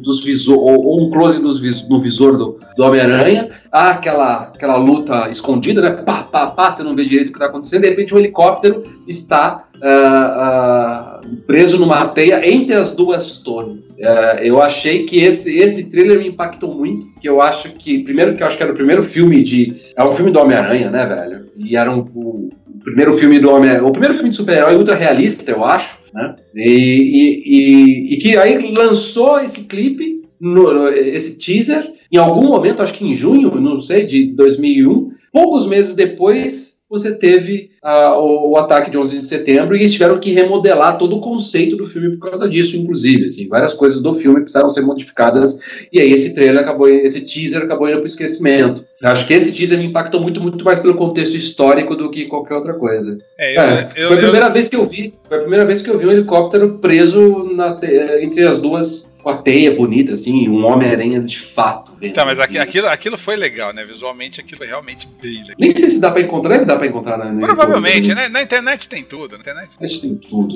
[0.00, 3.50] dos visor, ou, um close dos vis, no visor do, do Homem-Aranha.
[3.70, 5.90] Há aquela, aquela luta escondida, né?
[6.02, 7.82] Pá, pá, pá, você não vê direito o que está acontecendo.
[7.82, 13.94] De repente, um helicóptero está uh, uh, preso numa teia entre as duas torres.
[13.98, 18.36] Uh, eu achei que esse, esse trailer me impactou muito, que eu acho que, primeiro
[18.36, 19.74] que eu acho que era o primeiro filme de...
[19.96, 21.48] É um filme do Homem-Aranha, né, velho?
[21.56, 22.50] E era um, um
[22.82, 26.36] primeiro filme do Homem, o primeiro filme de super-herói ultra realista, eu acho, né?
[26.54, 32.82] E, e, e, e que aí lançou esse clipe, no, esse teaser, em algum momento,
[32.82, 35.12] acho que em junho, não sei, de 2001.
[35.32, 37.70] Poucos meses depois, você teve
[38.18, 41.76] o, o, ataque de 11 de setembro e eles tiveram que remodelar todo o conceito
[41.76, 43.26] do filme por causa disso, inclusive.
[43.26, 45.60] Assim, várias coisas do filme precisaram ser modificadas
[45.92, 48.84] e aí esse trailer acabou, esse teaser acabou indo para o esquecimento.
[49.02, 52.54] Acho que esse teaser me impactou muito, muito mais pelo contexto histórico do que qualquer
[52.54, 53.18] outra coisa.
[53.38, 54.52] É, eu, é, eu, foi a primeira eu...
[54.52, 57.78] vez que eu vi, foi a primeira vez que eu vi um helicóptero preso na,
[58.20, 61.92] entre as duas com a teia bonita, assim, um Homem-Aranha de fato.
[62.00, 62.56] Vendo, tá, mas assim.
[62.56, 63.84] aquilo, aquilo foi legal, né?
[63.84, 65.56] Visualmente aquilo é realmente bem legal.
[65.60, 68.28] Nem sei se dá pra encontrar, deve dar pra encontrar na, Provavelmente, né?
[68.30, 69.32] Na internet tem tudo.
[69.32, 70.54] Na internet, na internet tem tudo.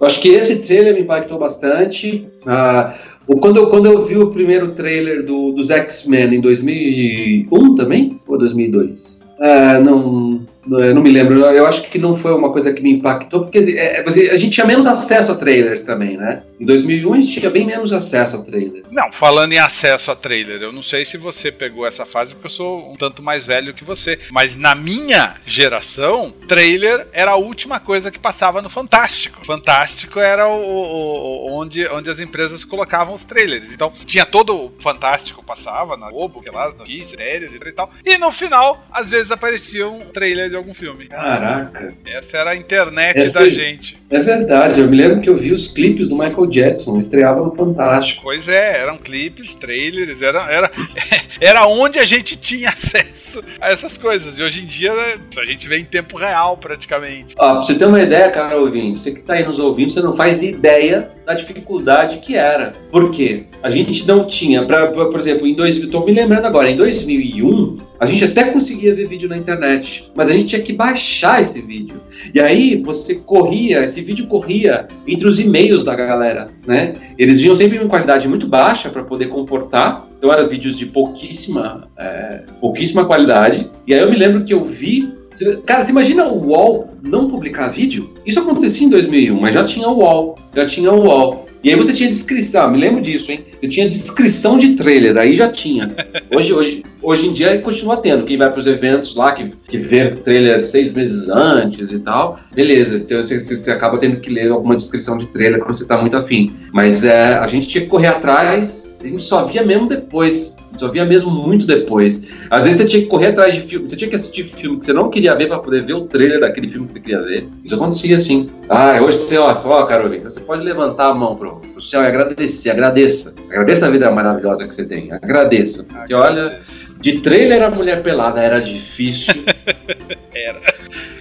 [0.00, 2.28] Eu acho que esse trailer me impactou bastante.
[2.46, 2.94] Ah,
[3.40, 8.20] quando, eu, quando eu vi o primeiro trailer do, dos X-Men em 2001 também?
[8.28, 9.24] Ou 2002?
[9.40, 13.42] Ah, não não me lembro, eu acho que não foi uma coisa que me impactou,
[13.42, 16.42] porque é, a gente tinha menos acesso a trailers também, né?
[16.60, 18.92] Em 2001 a gente tinha bem menos acesso a trailers.
[18.92, 22.46] Não, falando em acesso a trailer, eu não sei se você pegou essa fase, porque
[22.46, 27.36] eu sou um tanto mais velho que você, mas na minha geração, trailer era a
[27.36, 29.44] última coisa que passava no Fantástico.
[29.44, 33.72] Fantástico era o, o, onde, onde as empresas colocavam os trailers.
[33.72, 37.90] Então, tinha todo o Fantástico passava na Globo, que lá, as notícias, e tal.
[38.04, 41.06] E no final, às vezes aparecia um trailer de algum filme.
[41.06, 41.94] Caraca.
[42.06, 43.96] Essa era a internet Essa, da gente.
[44.10, 47.54] É verdade, eu me lembro que eu vi os clipes do Michael Jackson, estreava no
[47.54, 48.22] Fantástico.
[48.22, 50.70] Pois é, eram clipes, trailers, era, era,
[51.40, 54.38] era onde a gente tinha acesso a essas coisas.
[54.38, 57.34] E hoje em dia a gente vê em tempo real, praticamente.
[57.38, 60.00] Ah, pra você ter uma ideia, cara ouvinte, você que tá aí nos ouvindo, você
[60.00, 62.72] não faz ideia da dificuldade que era.
[62.90, 63.44] Por quê?
[63.62, 66.76] A gente não tinha, pra, pra por exemplo, em dois, tô me lembrando agora, em
[66.76, 71.40] 2001, a gente até conseguia ver vídeo na internet, mas a gente tinha que baixar
[71.40, 72.00] esse vídeo.
[72.32, 76.94] E aí você corria, esse vídeo corria entre os e-mails da galera, né?
[77.18, 80.06] Eles vinham sempre em qualidade muito baixa para poder comportar.
[80.16, 83.70] Então eram vídeos de pouquíssima, é, pouquíssima qualidade.
[83.86, 85.18] E aí eu me lembro que eu vi
[85.66, 88.12] Cara, você imagina o UOL não publicar vídeo?
[88.26, 90.38] Isso acontecia em 2001, mas já tinha o UOL.
[90.54, 91.47] Já tinha o UOL.
[91.62, 93.44] E aí você tinha descrição, me lembro disso, hein?
[93.60, 95.92] Você tinha descrição de trailer, aí já tinha.
[96.30, 98.24] Hoje, hoje, hoje em dia continua tendo.
[98.24, 102.38] Quem vai para os eventos lá, que, que vê trailer seis meses antes e tal,
[102.54, 102.96] beleza.
[102.96, 106.16] Então você, você acaba tendo que ler alguma descrição de trailer quando você está muito
[106.16, 106.54] afim.
[106.72, 110.56] Mas é, a gente tinha que correr atrás, a gente só via mesmo depois.
[110.78, 112.30] Só via mesmo muito depois.
[112.50, 114.86] Às vezes você tinha que correr atrás de filme, você tinha que assistir filme que
[114.86, 117.48] você não queria ver para poder ver o trailer daquele filme que você queria ver.
[117.64, 118.50] Isso acontecia assim.
[118.68, 122.06] Ah, hoje você, ó, só, Carolina, você pode levantar a mão pro, pro céu e
[122.06, 123.34] agradecer, agradeça.
[123.48, 125.10] Agradeça a vida maravilhosa que você tem.
[125.12, 125.86] Agradeço.
[125.86, 126.60] Porque olha,
[127.00, 129.44] de trailer a mulher pelada era difícil.
[130.34, 130.60] era.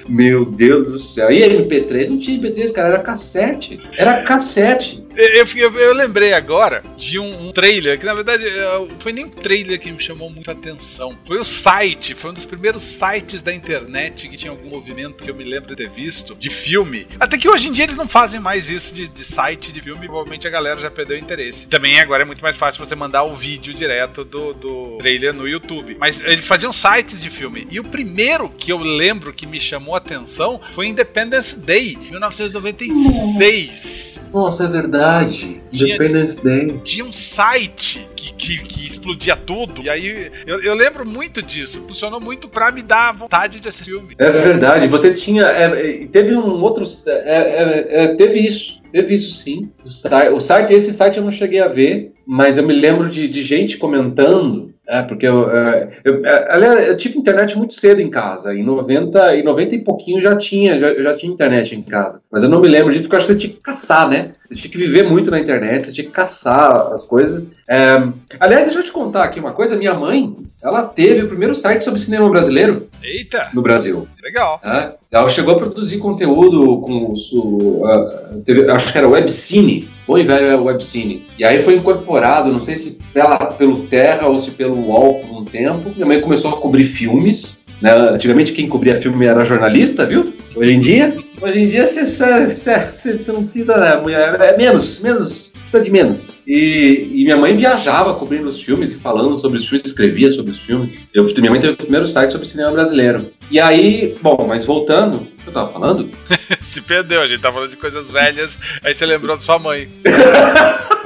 [0.07, 1.31] Meu Deus do céu.
[1.31, 2.09] E MP3?
[2.09, 3.79] Não tinha MP3, cara, era cassete.
[3.97, 5.06] Era cassete.
[5.17, 9.25] Eu, eu, eu, lembrei agora de um, um, trailer, que na verdade não foi nem
[9.25, 11.17] um trailer que me chamou muita atenção.
[11.25, 15.31] Foi o site, foi um dos primeiros sites da internet que tinha algum movimento que
[15.31, 17.07] eu me lembro de ter visto, de filme.
[17.19, 20.05] Até que hoje em dia eles não fazem mais isso de, de site de filme,
[20.05, 21.65] provavelmente a galera já perdeu interesse.
[21.65, 25.47] Também agora é muito mais fácil você mandar o vídeo direto do, do trailer no
[25.47, 25.97] YouTube.
[25.99, 27.67] Mas eles faziam sites de filme.
[27.71, 34.26] E o primeiro que eu lembro que me chamou atenção foi Independence Day, 1996.
[34.33, 35.61] Nossa, é verdade.
[35.71, 36.79] Tinha, Independence Day.
[36.83, 39.81] Tinha um site que, que, que, explodia tudo.
[39.81, 41.83] E aí eu, eu, lembro muito disso.
[41.87, 44.15] Funcionou muito pra me dar vontade de assistir filme.
[44.17, 44.87] É verdade.
[44.87, 45.43] Você tinha.
[45.43, 46.83] É, teve um outro.
[47.07, 48.81] É, é, é, teve isso.
[48.91, 49.69] Teve isso sim.
[49.83, 53.09] O site, o site, esse site eu não cheguei a ver, mas eu me lembro
[53.09, 57.73] de, de gente comentando é, porque eu, é, eu, é, aliás, eu tive internet muito
[57.73, 58.55] cedo em casa.
[58.55, 62.21] Em 90, em 90 e pouquinho já tinha, já, já tinha internet em casa.
[62.31, 64.31] Mas eu não me lembro disso porque eu acho que você tinha que caçar, né?
[64.47, 67.63] Você tinha que viver muito na internet, você tinha que caçar as coisas.
[67.69, 67.99] É,
[68.39, 69.75] aliás, deixa eu te contar aqui uma coisa.
[69.75, 72.86] Minha mãe, ela teve o primeiro site sobre cinema brasileiro.
[73.03, 73.49] Eita!
[73.53, 74.07] No Brasil.
[74.23, 74.59] Legal.
[74.63, 77.83] É, ela chegou a produzir conteúdo com o.
[77.83, 79.87] Uh, teve, acho que era Webcine.
[80.07, 81.25] Bom e velho Webcine.
[81.37, 85.41] E aí foi incorporado, não sei se pela, pelo Terra ou se pelo UOL por
[85.41, 85.91] um tempo.
[85.95, 87.65] Minha mãe começou a cobrir filmes.
[87.81, 87.91] Né?
[87.91, 90.33] Antigamente quem cobria filme era jornalista, viu?
[90.55, 94.01] Hoje em dia, hoje em dia você, você, você não precisa, né?
[94.39, 96.29] é menos, menos, precisa de menos.
[96.47, 100.53] E, e, minha mãe viajava cobrindo os filmes e falando sobre os filmes, escrevia sobre
[100.53, 100.97] os filmes.
[101.13, 103.29] Eu, minha mãe teve o primeiro site sobre cinema brasileiro.
[103.51, 106.09] E aí, bom, mas voltando, o que eu tava falando?
[106.65, 109.89] Se perdeu, a gente tava falando de coisas velhas, aí você lembrou da sua mãe.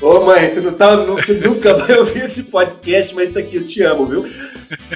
[0.00, 3.56] Ô mãe, você, não tá, não, você nunca vai ouvir esse podcast, mas tá aqui,
[3.56, 4.30] eu te amo, viu?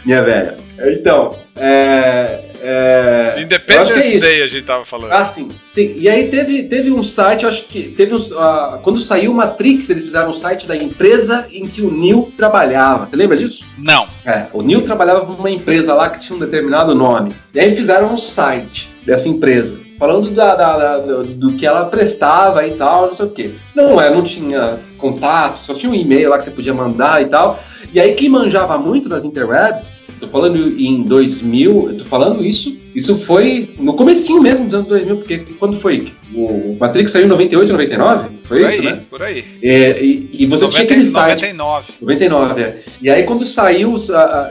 [0.04, 0.56] Minha velha.
[0.78, 4.18] Então, é, é, Independence é.
[4.18, 5.12] Day a gente tava falando.
[5.12, 5.94] Ah, sim, sim.
[5.98, 9.90] E aí teve, teve um site, eu acho que teve uns, ah, quando saiu Matrix,
[9.90, 13.04] eles fizeram um site da empresa em que o Neo trabalhava.
[13.06, 13.64] Você lembra disso?
[13.78, 14.06] Não.
[14.24, 17.32] É, o Neo trabalhava para uma empresa lá que tinha um determinado nome.
[17.54, 21.86] E aí fizeram um site dessa empresa, falando da, da- da- do, do que ela
[21.86, 23.50] prestava e tal, não sei o quê.
[23.74, 27.26] Não, é, não tinha contato, só tinha um e-mail lá que você podia mandar e
[27.26, 27.60] tal.
[27.92, 32.76] E aí quem manjava muito das interwebs, tô falando em 2000, eu tô falando isso,
[32.94, 36.12] isso foi no comecinho mesmo dos anos 2000, porque quando foi?
[36.34, 38.28] O Matrix saiu em 98, 99?
[38.44, 39.00] Foi Por isso, aí, né?
[39.10, 39.44] por aí.
[39.62, 41.84] É, e, e você tinha aquele site 99.
[42.00, 42.82] 99, é.
[43.00, 43.96] E aí quando saiu,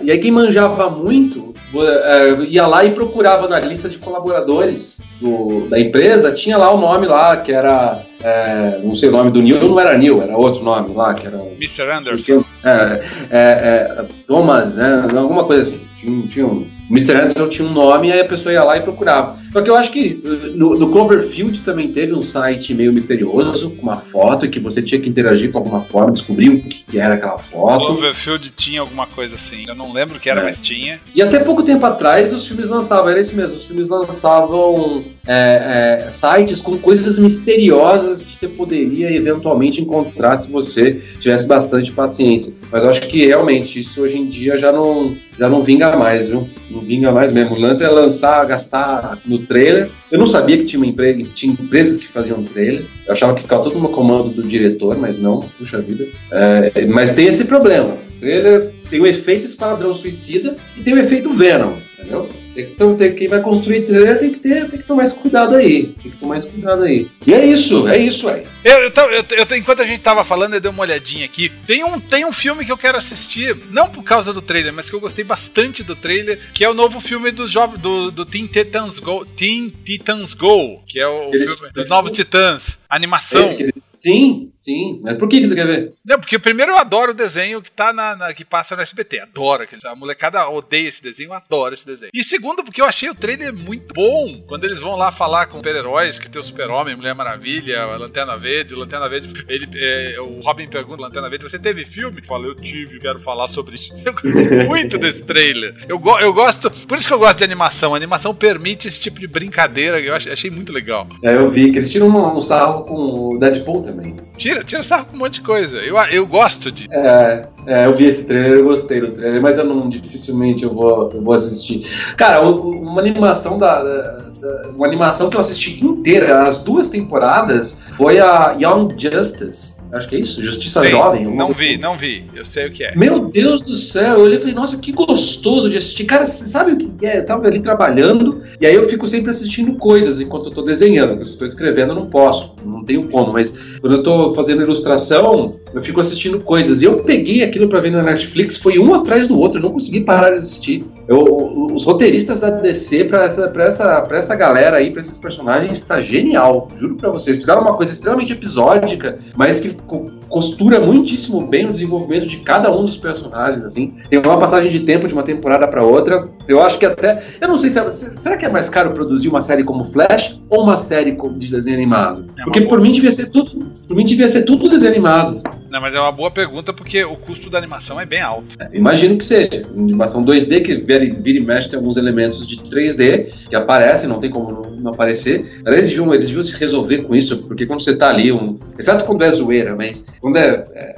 [0.03, 5.67] e aí quem manjava muito, é, ia lá e procurava na lista de colaboradores do-
[5.69, 9.41] da empresa, tinha lá o nome lá, que era, é, não sei o nome do
[9.41, 11.37] Neil, não era Neil, era outro nome lá, que era...
[11.59, 11.89] Mr.
[11.91, 12.43] Anderson.
[12.63, 15.81] É, é, é, Thomas, né, alguma coisa assim.
[15.99, 17.13] Tinha, tinha um, o Mr.
[17.15, 19.39] Anderson tinha um nome e aí a pessoa ia lá e procurava.
[19.53, 23.69] Só que eu acho que uh, no, no Cloverfield também teve um site meio misterioso,
[23.71, 27.13] com uma foto, que você tinha que interagir com alguma forma, descobrir o que era
[27.13, 27.85] aquela foto.
[27.85, 29.65] Cloverfield tinha alguma coisa assim.
[29.67, 30.43] Eu não lembro o que era, É.
[30.43, 30.99] mas tinha.
[31.13, 36.07] E até pouco tempo atrás os filmes lançavam, era isso mesmo, os filmes lançavam é,
[36.09, 42.55] sites com coisas misteriosas que você poderia eventualmente encontrar se você tivesse bastante paciência.
[42.71, 46.27] Mas eu acho que realmente isso hoje em dia já não, já não vinga mais,
[46.27, 46.49] viu?
[46.69, 47.55] Não vinga mais mesmo.
[47.55, 49.89] O lance é lançar, gastar no trailer.
[50.11, 51.23] Eu não sabia que tinha, empre...
[51.35, 52.85] tinha empresas que faziam trailer.
[53.05, 56.05] Eu achava que ficava tudo no comando do diretor, mas não, puxa vida.
[56.31, 57.97] É, mas tem esse problema.
[58.17, 62.27] O trailer tem o efeito Esquadrão Suicida e tem o efeito Venom, entendeu?
[62.53, 65.13] Tem que, então, tem, quem vai construir trailer tem que, ter, tem que tomar mais
[65.13, 65.87] cuidado aí.
[66.01, 67.07] Tem que tomar mais cuidado aí.
[67.25, 68.43] E é isso, é isso aí.
[68.63, 71.49] Eu, eu, eu- eu- enquanto a gente tava falando, eu dei uma olhadinha aqui.
[71.65, 74.89] Tem um, tem um filme que eu quero assistir, não por causa do trailer, mas
[74.89, 78.25] que eu gostei bastante do trailer, que é o novo filme dos jovens do, do
[78.25, 83.55] Teen Titans Go, Teen Titans Go, que é o Eles- filme dos Novos Titãs, animação.
[83.57, 84.99] Que- Sim, sim.
[85.03, 85.93] Mas por que que você quer ver?
[86.03, 89.19] Não, porque primeiro eu adoro o desenho que tá na, na- que passa no SBT.
[89.19, 89.79] Adoro aquele.
[89.85, 92.09] A molecada odeia esse desenho, eu adoro esse desenho.
[92.11, 94.43] E segundo, porque eu achei o trailer muito bom.
[94.47, 98.35] Quando eles vão lá falar com super-heróis, que tem o Super-Homem, Mulher Maravilha, a Lanterna
[98.39, 102.23] Verde, o Lanterna Verde, ele, é, o Robin pergunta Lanterna Verde, você teve filme?
[102.25, 103.93] Fala, eu tive, quero falar sobre isso.
[104.03, 105.75] Eu gostei muito desse trailer.
[105.87, 107.93] Eu, go- eu gosto, por isso que eu gosto de animação.
[107.93, 111.07] A animação permite esse tipo de brincadeira, eu ach- achei muito legal.
[111.23, 114.15] É, eu vi que eles tiram um, um sarro com o Deadpool também.
[114.37, 115.77] Tira, tira sarro com um monte de coisa.
[115.79, 116.87] Eu, eu gosto de.
[116.91, 120.73] É, é, eu vi esse trailer, eu gostei do trailer, mas eu não dificilmente eu
[120.73, 121.85] vou, eu vou assistir.
[122.17, 124.30] Cara, uma animação da- da-
[124.75, 129.79] uma animação que eu assisti inteira, as duas temporadas, foi a Young Justice.
[129.91, 131.25] Acho que é isso, Justiça Sei, Jovem.
[131.35, 132.25] Não vi, não vi.
[132.33, 132.95] Eu sei o que é.
[132.95, 136.05] Meu Deus do céu, eu olhei e falei, nossa, que gostoso de assistir.
[136.05, 137.19] Cara, você sabe o que é?
[137.19, 141.09] Eu tava ali trabalhando, e aí eu fico sempre assistindo coisas enquanto eu tô desenhando.
[141.09, 143.33] porque Se eu tô escrevendo, eu não posso, não tenho como.
[143.33, 146.81] Mas quando eu tô fazendo ilustração, eu fico assistindo coisas.
[146.81, 149.73] E eu peguei aquilo pra ver na Netflix, foi um atrás do outro, eu não
[149.73, 150.85] consegui parar de assistir.
[151.07, 155.17] Eu- os roteiristas da DC pra essa, pra, essa, pra essa galera aí, pra esses
[155.17, 156.67] personagens, está genial.
[156.75, 157.37] Juro pra vocês.
[157.37, 162.71] Fizeram uma coisa extremamente episódica, mas que co- costura muitíssimo bem o desenvolvimento de cada
[162.71, 163.95] um dos personagens, assim.
[164.09, 166.29] Tem uma passagem de tempo de uma temporada pra outra.
[166.47, 167.23] Eu acho que até.
[167.39, 167.79] Eu não sei se.
[167.79, 171.13] é- se- Será que é mais caro produzir uma série como Flash ou uma série
[171.13, 172.25] como de desenho animado?
[172.39, 173.71] É Porque por mim devia ser tudo.
[173.87, 175.41] Por mim devia ser tudo desenho animado.
[175.71, 178.51] Não, mas é uma boa pergunta porque o custo da animação é bem alto.
[178.59, 179.65] É, Imagino que seja.
[179.69, 184.19] Animação 2D que vira, vira e mexe tem alguns elementos de 3D que aparecem, não
[184.19, 185.63] tem como não, aparecer.
[185.65, 189.05] Eles deviam, eles deviam se resolver com isso, porque quando você tá ali, um, exceto
[189.05, 190.95] quando é zoeira, mas quando é, é,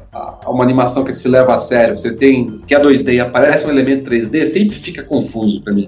[0.47, 3.69] uma animação que se leva a sério, você tem que é 2D e aparece um
[3.69, 5.87] elemento 3D, sempre fica confuso pra mim.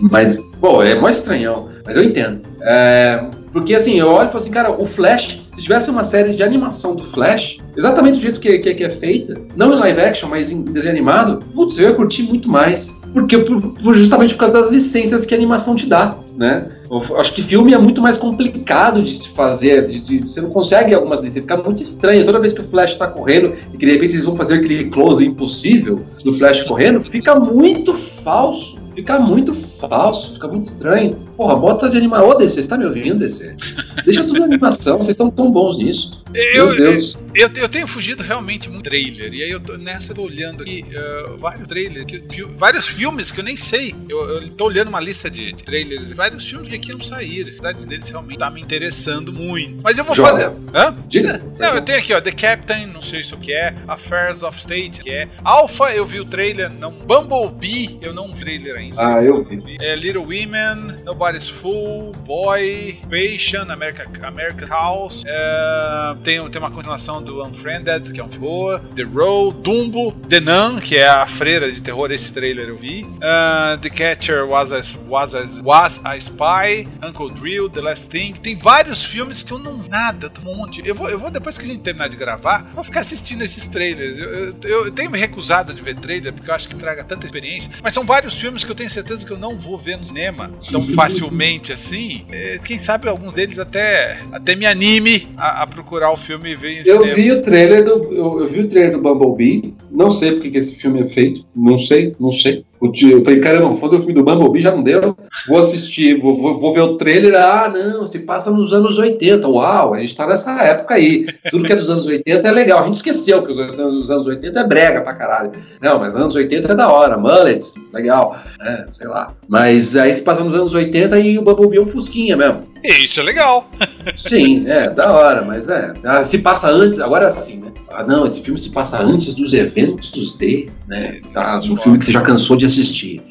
[0.00, 2.42] Mas, pô, é mó estranhão, mas eu entendo.
[2.62, 6.34] É, porque assim, eu olho e falo assim, cara, o Flash, se tivesse uma série
[6.34, 10.00] de animação do Flash, exatamente do jeito que, que, que é feita, não em live
[10.00, 13.00] action, mas em desenho animado, putz, eu ia curtir muito mais.
[13.12, 16.66] Porque por- por- justamente por causa das licenças que a animação te dá, né?
[16.92, 20.50] Eu acho que filme é muito mais complicado de se fazer, de- de- você não
[20.50, 22.24] consegue algumas licenças, fica muito estranho.
[22.24, 24.90] Toda vez que o Flash tá correndo e que de repente eles vão fazer aquele
[24.90, 28.82] close impossível do Flash correndo, fica muito falso.
[28.94, 31.16] Fica muito falso, fica muito estranho.
[31.34, 32.28] Porra, bota de animação.
[32.28, 33.56] Ô, DC, você tá me ouvindo, DC?
[34.04, 36.22] Deixa tudo em animação, vocês são tão bons nisso.
[36.34, 37.18] Eu, Meu Deus.
[37.34, 39.32] eu, eu tenho fugido realmente muito trailer.
[39.32, 43.30] E aí eu tô, nessa eu tô olhando aqui uh, vários trailers, que- vários filmes
[43.30, 43.94] que eu nem sei.
[44.10, 47.48] Eu, eu tô olhando uma lista de, de trailers, vários filmes que aqui não saíram.
[47.48, 49.82] A verdade deles realmente tá me interessando muito.
[49.82, 50.30] Mas eu vou Joga.
[50.30, 50.52] fazer.
[50.74, 50.94] Hã?
[51.08, 51.42] Diga.
[51.58, 54.58] Não, eu tenho aqui, ó, The Captain, não sei se o que é, Affairs of
[54.58, 55.28] State, que é.
[55.44, 56.92] Alpha, eu vi o trailer, não.
[56.92, 59.06] Bumblebee, eu não vi o trailer sequência.
[59.06, 59.76] Ah, eu vi.
[59.80, 65.22] É Little Women, Nobody's Fool, Boy, Patient, America, American House.
[65.26, 68.80] É, tem, tem uma continuação do Unfriended, que é um terror.
[68.94, 72.10] The Row, Dumbo, The Nun, que é a freira de terror.
[72.10, 73.04] Esse trailer eu vi.
[73.04, 76.71] Uh, The Catcher was a, was, a, was a Spy,
[77.02, 78.34] Uncle Drill, The Last Thing.
[78.42, 79.82] Tem vários filmes que eu não.
[79.88, 80.82] Nada, um monte.
[80.84, 83.66] Eu vou, eu vou, depois que a gente terminar de gravar, vou ficar assistindo esses
[83.68, 84.18] trailers.
[84.18, 84.54] Eu, eu,
[84.86, 87.70] eu tenho me recusado de ver trailer, porque eu acho que traga tanta experiência.
[87.82, 90.50] Mas são vários filmes que eu tenho certeza que eu não vou ver no cinema
[90.70, 92.24] tão facilmente assim.
[92.30, 96.56] É, quem sabe alguns deles até, até me anime a, a procurar o filme e
[96.56, 97.14] ver em Eu cinema.
[97.14, 97.90] vi o trailer do.
[98.12, 99.74] Eu, eu vi o trailer do Bumblebee.
[99.90, 101.44] Não sei porque que esse filme é feito.
[101.54, 102.64] Não sei, não sei.
[102.82, 105.16] Eu falei, caramba, vou fazer o filme do Bumblebee, já não deu.
[105.46, 107.34] Vou assistir, vou, vou, vou ver o trailer.
[107.36, 109.46] Ah, não, se passa nos anos 80.
[109.46, 111.26] Uau, a gente tá nessa época aí.
[111.50, 112.80] Tudo que é dos anos 80 é legal.
[112.80, 115.52] A gente esqueceu que os anos, os anos 80 é brega pra caralho.
[115.80, 117.16] Não, mas anos 80 é da hora.
[117.16, 118.36] Mullets, legal.
[118.60, 119.32] É, sei lá.
[119.48, 122.71] Mas aí se passa nos anos 80 e o Bumblebee é um fusquinha mesmo.
[122.82, 123.70] E Isso é legal.
[124.16, 125.92] Sim, é, da hora, mas é.
[126.04, 127.72] Ah, Se passa antes, agora sim, né?
[127.90, 131.20] Ah, não, esse filme se passa antes dos eventos de, né?
[131.32, 133.22] Tá, um filme que você já cansou de assistir.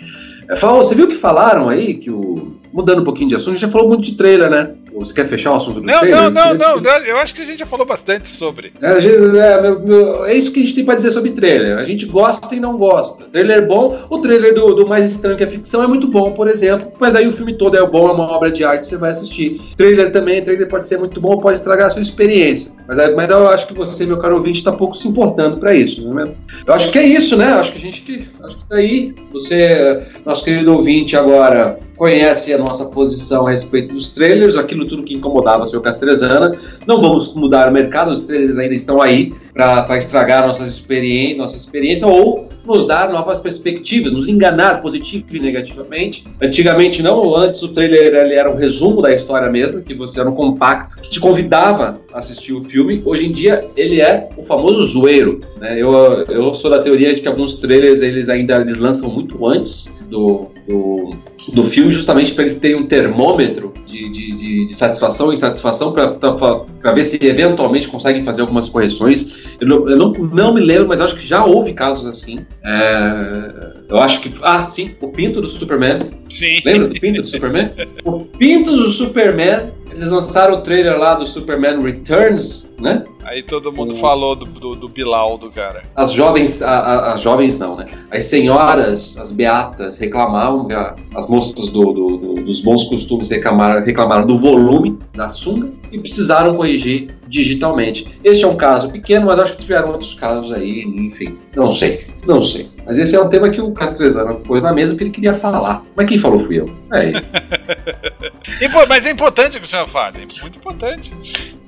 [0.50, 2.60] É, falou, você viu que falaram aí que o.
[2.74, 4.72] Mudando um pouquinho de assunto, a gente já falou muito de trailer, né?
[4.94, 6.22] Você quer fechar o assunto do Não, trailer?
[6.22, 7.06] não, não, queria não.
[7.06, 8.74] Eu acho que a gente já falou bastante sobre.
[8.82, 11.78] é, é, é isso que a gente tem pra dizer sobre trailer.
[11.78, 13.26] A gente gosta e não gosta.
[13.26, 16.50] Trailer bom, o trailer do, do Mais Estranho que a Ficção é muito bom, por
[16.50, 16.92] exemplo.
[17.00, 19.62] Mas aí o filme todo é bom, é uma obra de arte, você vai assistir.
[19.78, 22.74] Trailer também, trailer pode ser muito bom, pode estragar a sua experiência.
[22.88, 26.04] Mas, mas eu acho que você, meu caro ouvinte, tá pouco se importando pra isso,
[26.04, 26.36] não é mesmo?
[26.66, 27.52] Eu acho que é isso, né?
[27.52, 28.30] Eu acho que a gente.
[28.44, 29.16] Acho que tá aí.
[29.32, 35.04] Você, nosso querido ouvinte, agora conhece a nossa posição a respeito dos trailers, aquilo tudo
[35.04, 36.58] que incomodava o senhor Castrezana.
[36.86, 41.56] Não vamos mudar o mercado, os trailers ainda estão aí para estragar nossas experiência, nossa
[41.56, 46.26] experiência ou nos dar novas perspectivas, nos enganar positivo e negativamente.
[46.42, 50.30] Antigamente não, antes o trailer ele era um resumo da história mesmo, que você era
[50.30, 53.02] um compacto que te convidava assistir o filme.
[53.06, 55.42] Hoje em dia ele é o famoso zoeiro.
[55.60, 55.82] Né?
[55.82, 55.92] Eu,
[56.30, 60.50] eu sou da teoria de que alguns trailers eles ainda eles lançam muito antes do,
[60.68, 61.16] do,
[61.54, 65.94] do filme, justamente para eles terem um termômetro de, de, de, de satisfação e insatisfação
[65.94, 69.56] para ver se eventualmente conseguem fazer algumas correções.
[69.60, 72.46] Eu, não, eu não, não me lembro, mas acho que já houve casos assim.
[72.64, 74.32] É, eu acho que.
[74.42, 76.00] Ah, sim, o pinto do Superman.
[76.30, 76.60] Sim.
[76.66, 77.72] Lembra do pinto do Superman?
[78.04, 79.72] O pinto do Superman.
[79.94, 83.04] Eles lançaram o trailer lá do Superman Returns, né?
[83.24, 85.84] Aí todo mundo O- falou do, do, do Bilal do cara.
[85.96, 87.86] As jovens, a- a- as jovens não, né?
[88.10, 90.68] As senhoras, as beatas reclamavam,
[91.16, 96.00] as moças do- do- do- dos bons costumes reclamaram, reclamaram do volume da sunga e
[96.00, 98.18] precisaram corrigir digitalmente.
[98.24, 101.38] Este é um caso pequeno, mas acho que tiveram outros casos aí, enfim.
[101.56, 102.68] Não sei, não sei.
[102.86, 105.84] Mas esse é um tema que o Castrezano pôs na mesa porque ele queria falar.
[105.96, 106.66] Mas quem falou fui eu.
[106.94, 107.14] É isso.
[108.62, 111.12] E, pô, mas é importante o que o senhor fala, é muito importante.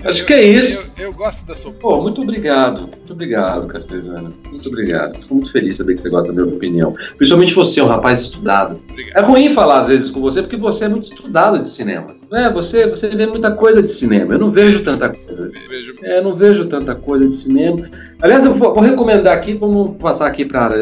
[0.04, 0.92] Acho que é isso.
[0.98, 2.82] Eu, eu gosto da sua Pô, muito obrigado.
[2.82, 4.34] Muito obrigado, Castrezano.
[4.44, 5.16] Muito obrigado.
[5.16, 6.94] Fico muito feliz de saber que você gosta da minha opinião.
[7.16, 8.80] Principalmente você, um rapaz estudado.
[8.88, 9.26] É Obrigado.
[9.26, 12.14] ruim falar às vezes com você porque você é muito estudado de cinema.
[12.32, 14.34] É, você, você vê muita coisa de cinema.
[14.34, 15.50] Eu não vejo tanta coisa.
[15.68, 15.94] Vejo.
[16.02, 17.88] É, eu não vejo tanta coisa de cinema.
[18.24, 20.74] Aliás, eu vou, vou recomendar aqui, vamos passar aqui para.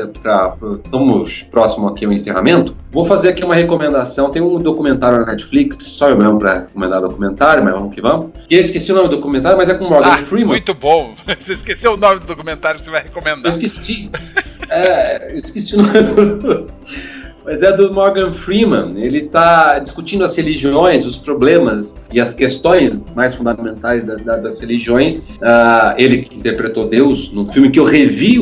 [0.84, 2.76] Estamos próximo aqui ao encerramento.
[2.92, 4.30] Vou fazer aqui uma recomendação.
[4.30, 8.30] Tem um documentário na Netflix, só eu mesmo para recomendar documentário, mas vamos que vamos.
[8.48, 10.46] E eu esqueci o nome do documentário, mas é com Morgan Ah, Freeman.
[10.50, 11.16] muito bom.
[11.40, 13.50] Você esqueceu o nome do documentário que você vai Eu recomendar.
[13.50, 14.08] esqueci.
[14.70, 16.68] É, eu esqueci o nome.
[17.44, 18.94] Mas é do Morgan Freeman.
[18.96, 24.60] Ele está discutindo as religiões, os problemas e as questões mais fundamentais da- da- das
[24.60, 25.38] religiões.
[25.42, 28.32] Ah, ele que interpretou Deus num filme que eu revi.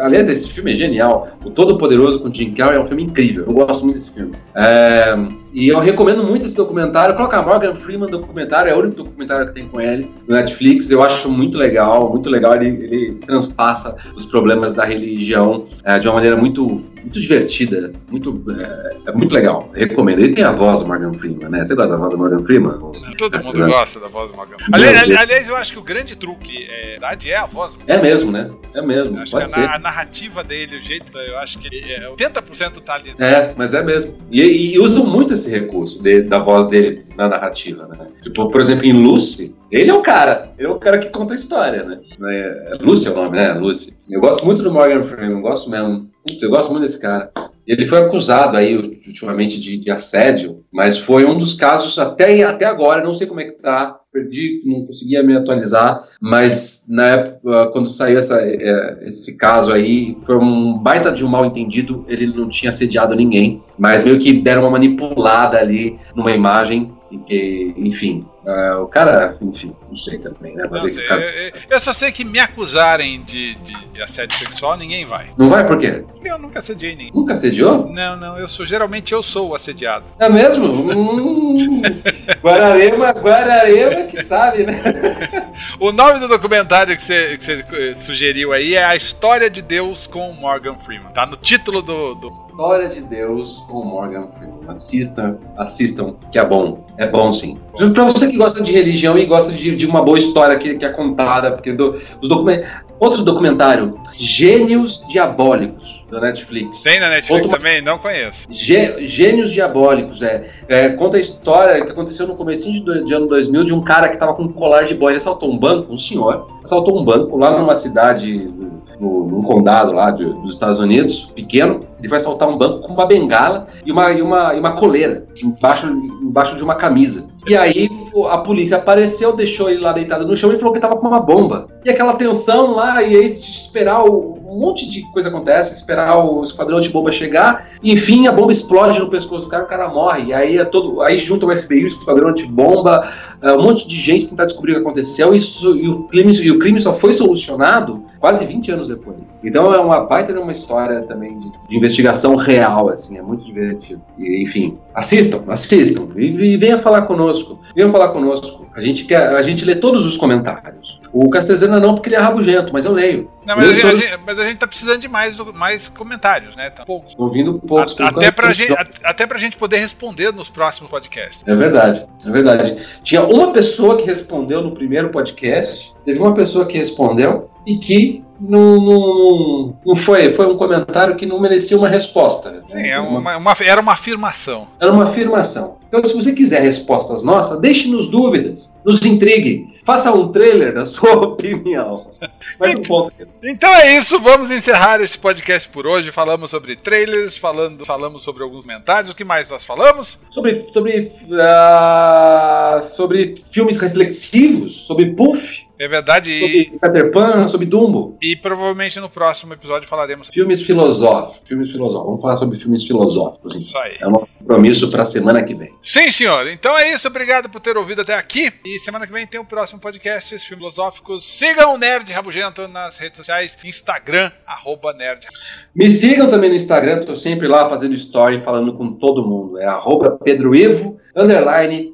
[0.00, 1.28] Aliás, esse filme é genial.
[1.44, 3.44] O Todo-Poderoso com Jim Carrey é um filme incrível.
[3.46, 4.32] Eu gosto muito desse filme.
[4.56, 5.14] É,
[5.52, 7.14] e eu recomendo muito esse documentário.
[7.14, 10.90] Coloca Morgan Freeman documentário, é o único documentário que tem com ele no Netflix.
[10.90, 12.54] Eu acho muito legal, muito legal.
[12.54, 18.42] Ele, ele transpassa os problemas da religião é, de uma maneira muito, muito divertida, muito,
[18.50, 19.70] é, é muito legal.
[19.74, 20.18] Recomendo.
[20.20, 21.64] Ele tem a voz do Morgan Freeman, né?
[21.64, 22.78] Você gosta da voz do Morgan Freeman?
[23.18, 23.70] Todo Essa mundo exato.
[23.70, 24.56] gosta da voz do Morgan.
[24.72, 25.20] Aliás, Deus.
[25.20, 26.98] aliás, eu acho que o grande truque é,
[27.28, 28.50] é a voz É mesmo, né?
[28.74, 29.18] É mesmo.
[29.20, 29.60] Acho Pode que ser.
[29.60, 33.14] a, na- a narrativa dele, o jeito, eu acho que é, 80% tá ali.
[33.18, 34.16] É, mas é mesmo.
[34.30, 34.42] E,
[34.74, 38.08] e usam muito esse recurso de- da voz dele na narrativa, né?
[38.22, 40.52] Tipo, por exemplo, em Lucy, ele é o cara.
[40.58, 42.00] Ele é o cara que conta a história, né?
[42.22, 43.52] É, Lucy é o nome, né?
[43.52, 43.98] Lucy.
[44.08, 46.10] Eu gosto muito do Morgan Freeman, eu gosto mesmo.
[46.26, 47.30] Putz, Eu gosto muito desse cara.
[47.66, 52.66] Ele foi acusado aí ultimamente de, de, assédio, mas foi um dos casos até, até
[52.66, 57.68] agora, não sei como é que tá, perdi, não conseguia me atualizar, mas na época,
[57.72, 62.26] quando saiu essa, é, esse caso aí, foi um baita de um mal entendido, ele
[62.26, 68.26] não tinha assediado ninguém, mas meio que deram uma manipulada ali numa imagem e, enfim,
[68.44, 70.66] uh, o cara, enfim, não sei também, né?
[70.70, 71.22] Não sei, cara...
[71.22, 75.32] eu, eu, só sei que me acusarem de, de, de, assédio sexual, ninguém vai.
[75.36, 76.04] Não vai por quê?
[76.06, 77.12] Porque eu nunca assediei ninguém.
[77.14, 77.88] Nunca assediou?
[77.90, 80.04] Não, não, eu sou, geralmente eu sou o assediado.
[80.18, 80.66] É mesmo?
[80.66, 81.82] hum,
[82.42, 84.82] Guararema, Guararema que sabe, né?
[85.78, 90.06] o nome do documentário que você, que você sugeriu aí é A História de Deus
[90.06, 91.12] com Morgan Freeman.
[91.12, 92.14] Tá no título do.
[92.14, 92.26] do...
[92.26, 94.60] História de Deus com Morgan Freeman.
[94.68, 96.84] Assistam, assistam, que é bom.
[96.96, 97.58] É bom sim.
[97.92, 100.84] Pra você que gosta de religião e gosta de, de uma boa história que, que
[100.84, 102.68] é contada, porque do, os documentos.
[103.04, 106.82] Outro documentário, Gênios Diabólicos, da Netflix.
[106.82, 107.58] Tem na Netflix Outro...
[107.58, 107.82] também?
[107.82, 108.46] Não conheço.
[108.48, 109.06] Gê...
[109.06, 113.64] Gênios Diabólicos, é, é, Conta a história que aconteceu no começo de, de, ano 2000
[113.64, 115.12] de um cara que estava com um colar de boy.
[115.12, 118.50] Ele assaltou um banco, um senhor, assaltou um banco lá numa cidade,
[118.98, 121.80] no, num condado lá de, dos Estados Unidos, pequeno.
[121.98, 125.26] Ele vai assaltar um banco com uma bengala e uma, e uma, e uma coleira
[125.42, 125.88] embaixo,
[126.22, 127.28] embaixo de uma camisa.
[127.46, 127.90] E aí
[128.28, 131.20] a polícia apareceu, deixou ele lá deitado no chão e falou que estava com uma
[131.20, 131.66] bomba.
[131.84, 136.78] E aquela tensão lá, e aí esperar um monte de coisa acontece, esperar o esquadrão
[136.78, 140.26] de bomba chegar, e, enfim, a bomba explode no pescoço do cara, o cara morre.
[140.26, 143.10] E aí é todo, aí junta o FBI, o esquadrão de bomba,
[143.42, 146.32] é, um monte de gente tentar descobrir o que aconteceu, e, isso, e, o crime,
[146.32, 149.40] e o crime só foi solucionado quase 20 anos depois.
[149.44, 153.44] Então é uma baita de uma história também de, de investigação real, assim, é muito
[153.44, 154.00] divertido.
[154.18, 158.66] E, enfim, assistam, assistam, e, e venha falar conosco, venham falar conosco.
[158.74, 161.00] A gente quer, a gente lê todos os comentários.
[161.12, 163.30] O Castezana não, porque ele é rabugento, mas eu leio.
[163.46, 166.56] Não, mas, a gente, a gente, mas, a gente, tá precisando de mais, mais comentários,
[166.56, 166.70] né?
[166.70, 167.14] Tá poucos.
[167.16, 167.98] Ouvindo poucos.
[168.00, 168.74] A, até, pra gente,
[169.04, 171.42] até pra gente poder responder nos próximos podcasts.
[171.46, 172.86] É verdade, é verdade.
[173.02, 178.24] Tinha uma pessoa que respondeu no primeiro podcast, teve uma pessoa que respondeu e que
[178.40, 182.62] não, não, não foi, foi um comentário que não merecia uma resposta.
[182.66, 182.90] Sim, né?
[182.90, 184.68] é uma, uma, era uma afirmação.
[184.80, 185.78] Era uma afirmação.
[185.88, 191.12] Então, se você quiser respostas nossas, deixe-nos dúvidas, nos intrigue, faça um trailer da sua
[191.12, 192.10] opinião.
[192.58, 193.14] Mais um ponto.
[193.42, 196.10] Então é isso, vamos encerrar esse podcast por hoje.
[196.10, 199.12] Falamos sobre trailers, falando, falamos sobre alguns comentários.
[199.12, 200.18] O que mais nós falamos?
[200.30, 205.63] Sobre, sobre, uh, sobre filmes reflexivos, sobre Puff.
[205.78, 206.38] É verdade.
[206.38, 208.16] Sobre Peter Pan, sobre Dumbo.
[208.22, 211.48] E provavelmente no próximo episódio falaremos sobre filmes filosóficos.
[211.48, 212.06] Filmes filosóficos.
[212.06, 213.54] Vamos falar sobre filmes filosóficos.
[213.54, 213.96] Isso aí.
[214.00, 215.74] É um compromisso para a semana que vem.
[215.82, 216.46] Sim, senhor.
[216.48, 217.08] Então é isso.
[217.08, 218.52] Obrigado por ter ouvido até aqui.
[218.64, 221.24] E semana que vem tem o próximo podcast, Filmes Filosóficos.
[221.24, 225.26] Sigam o Nerd Rabugento nas redes sociais, Instagram, arroba Nerd.
[225.74, 229.58] Me sigam também no Instagram, estou sempre lá fazendo story, falando com todo mundo.
[229.58, 231.92] É arroba Pedro Ivo underline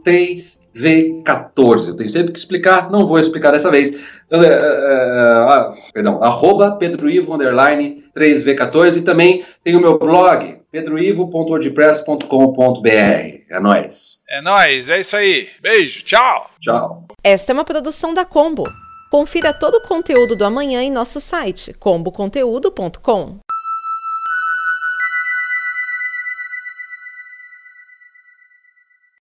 [0.74, 1.88] 3V14.
[1.88, 3.90] Eu tenho sempre que explicar, não vou explicar dessa vez.
[4.30, 8.98] Uh, uh, uh, perdão, arroba Pedro Ivo, underline 3V14.
[8.98, 13.40] E também tem o meu blog, pedroivo.wordpress.com.br.
[13.50, 14.22] É nóis.
[14.28, 15.48] É nóis, é isso aí.
[15.60, 16.48] Beijo, tchau.
[16.60, 17.06] Tchau.
[17.22, 18.64] Esta é uma produção da Combo.
[19.10, 23.40] Confira todo o conteúdo do amanhã em nosso site comboconteúdo.com.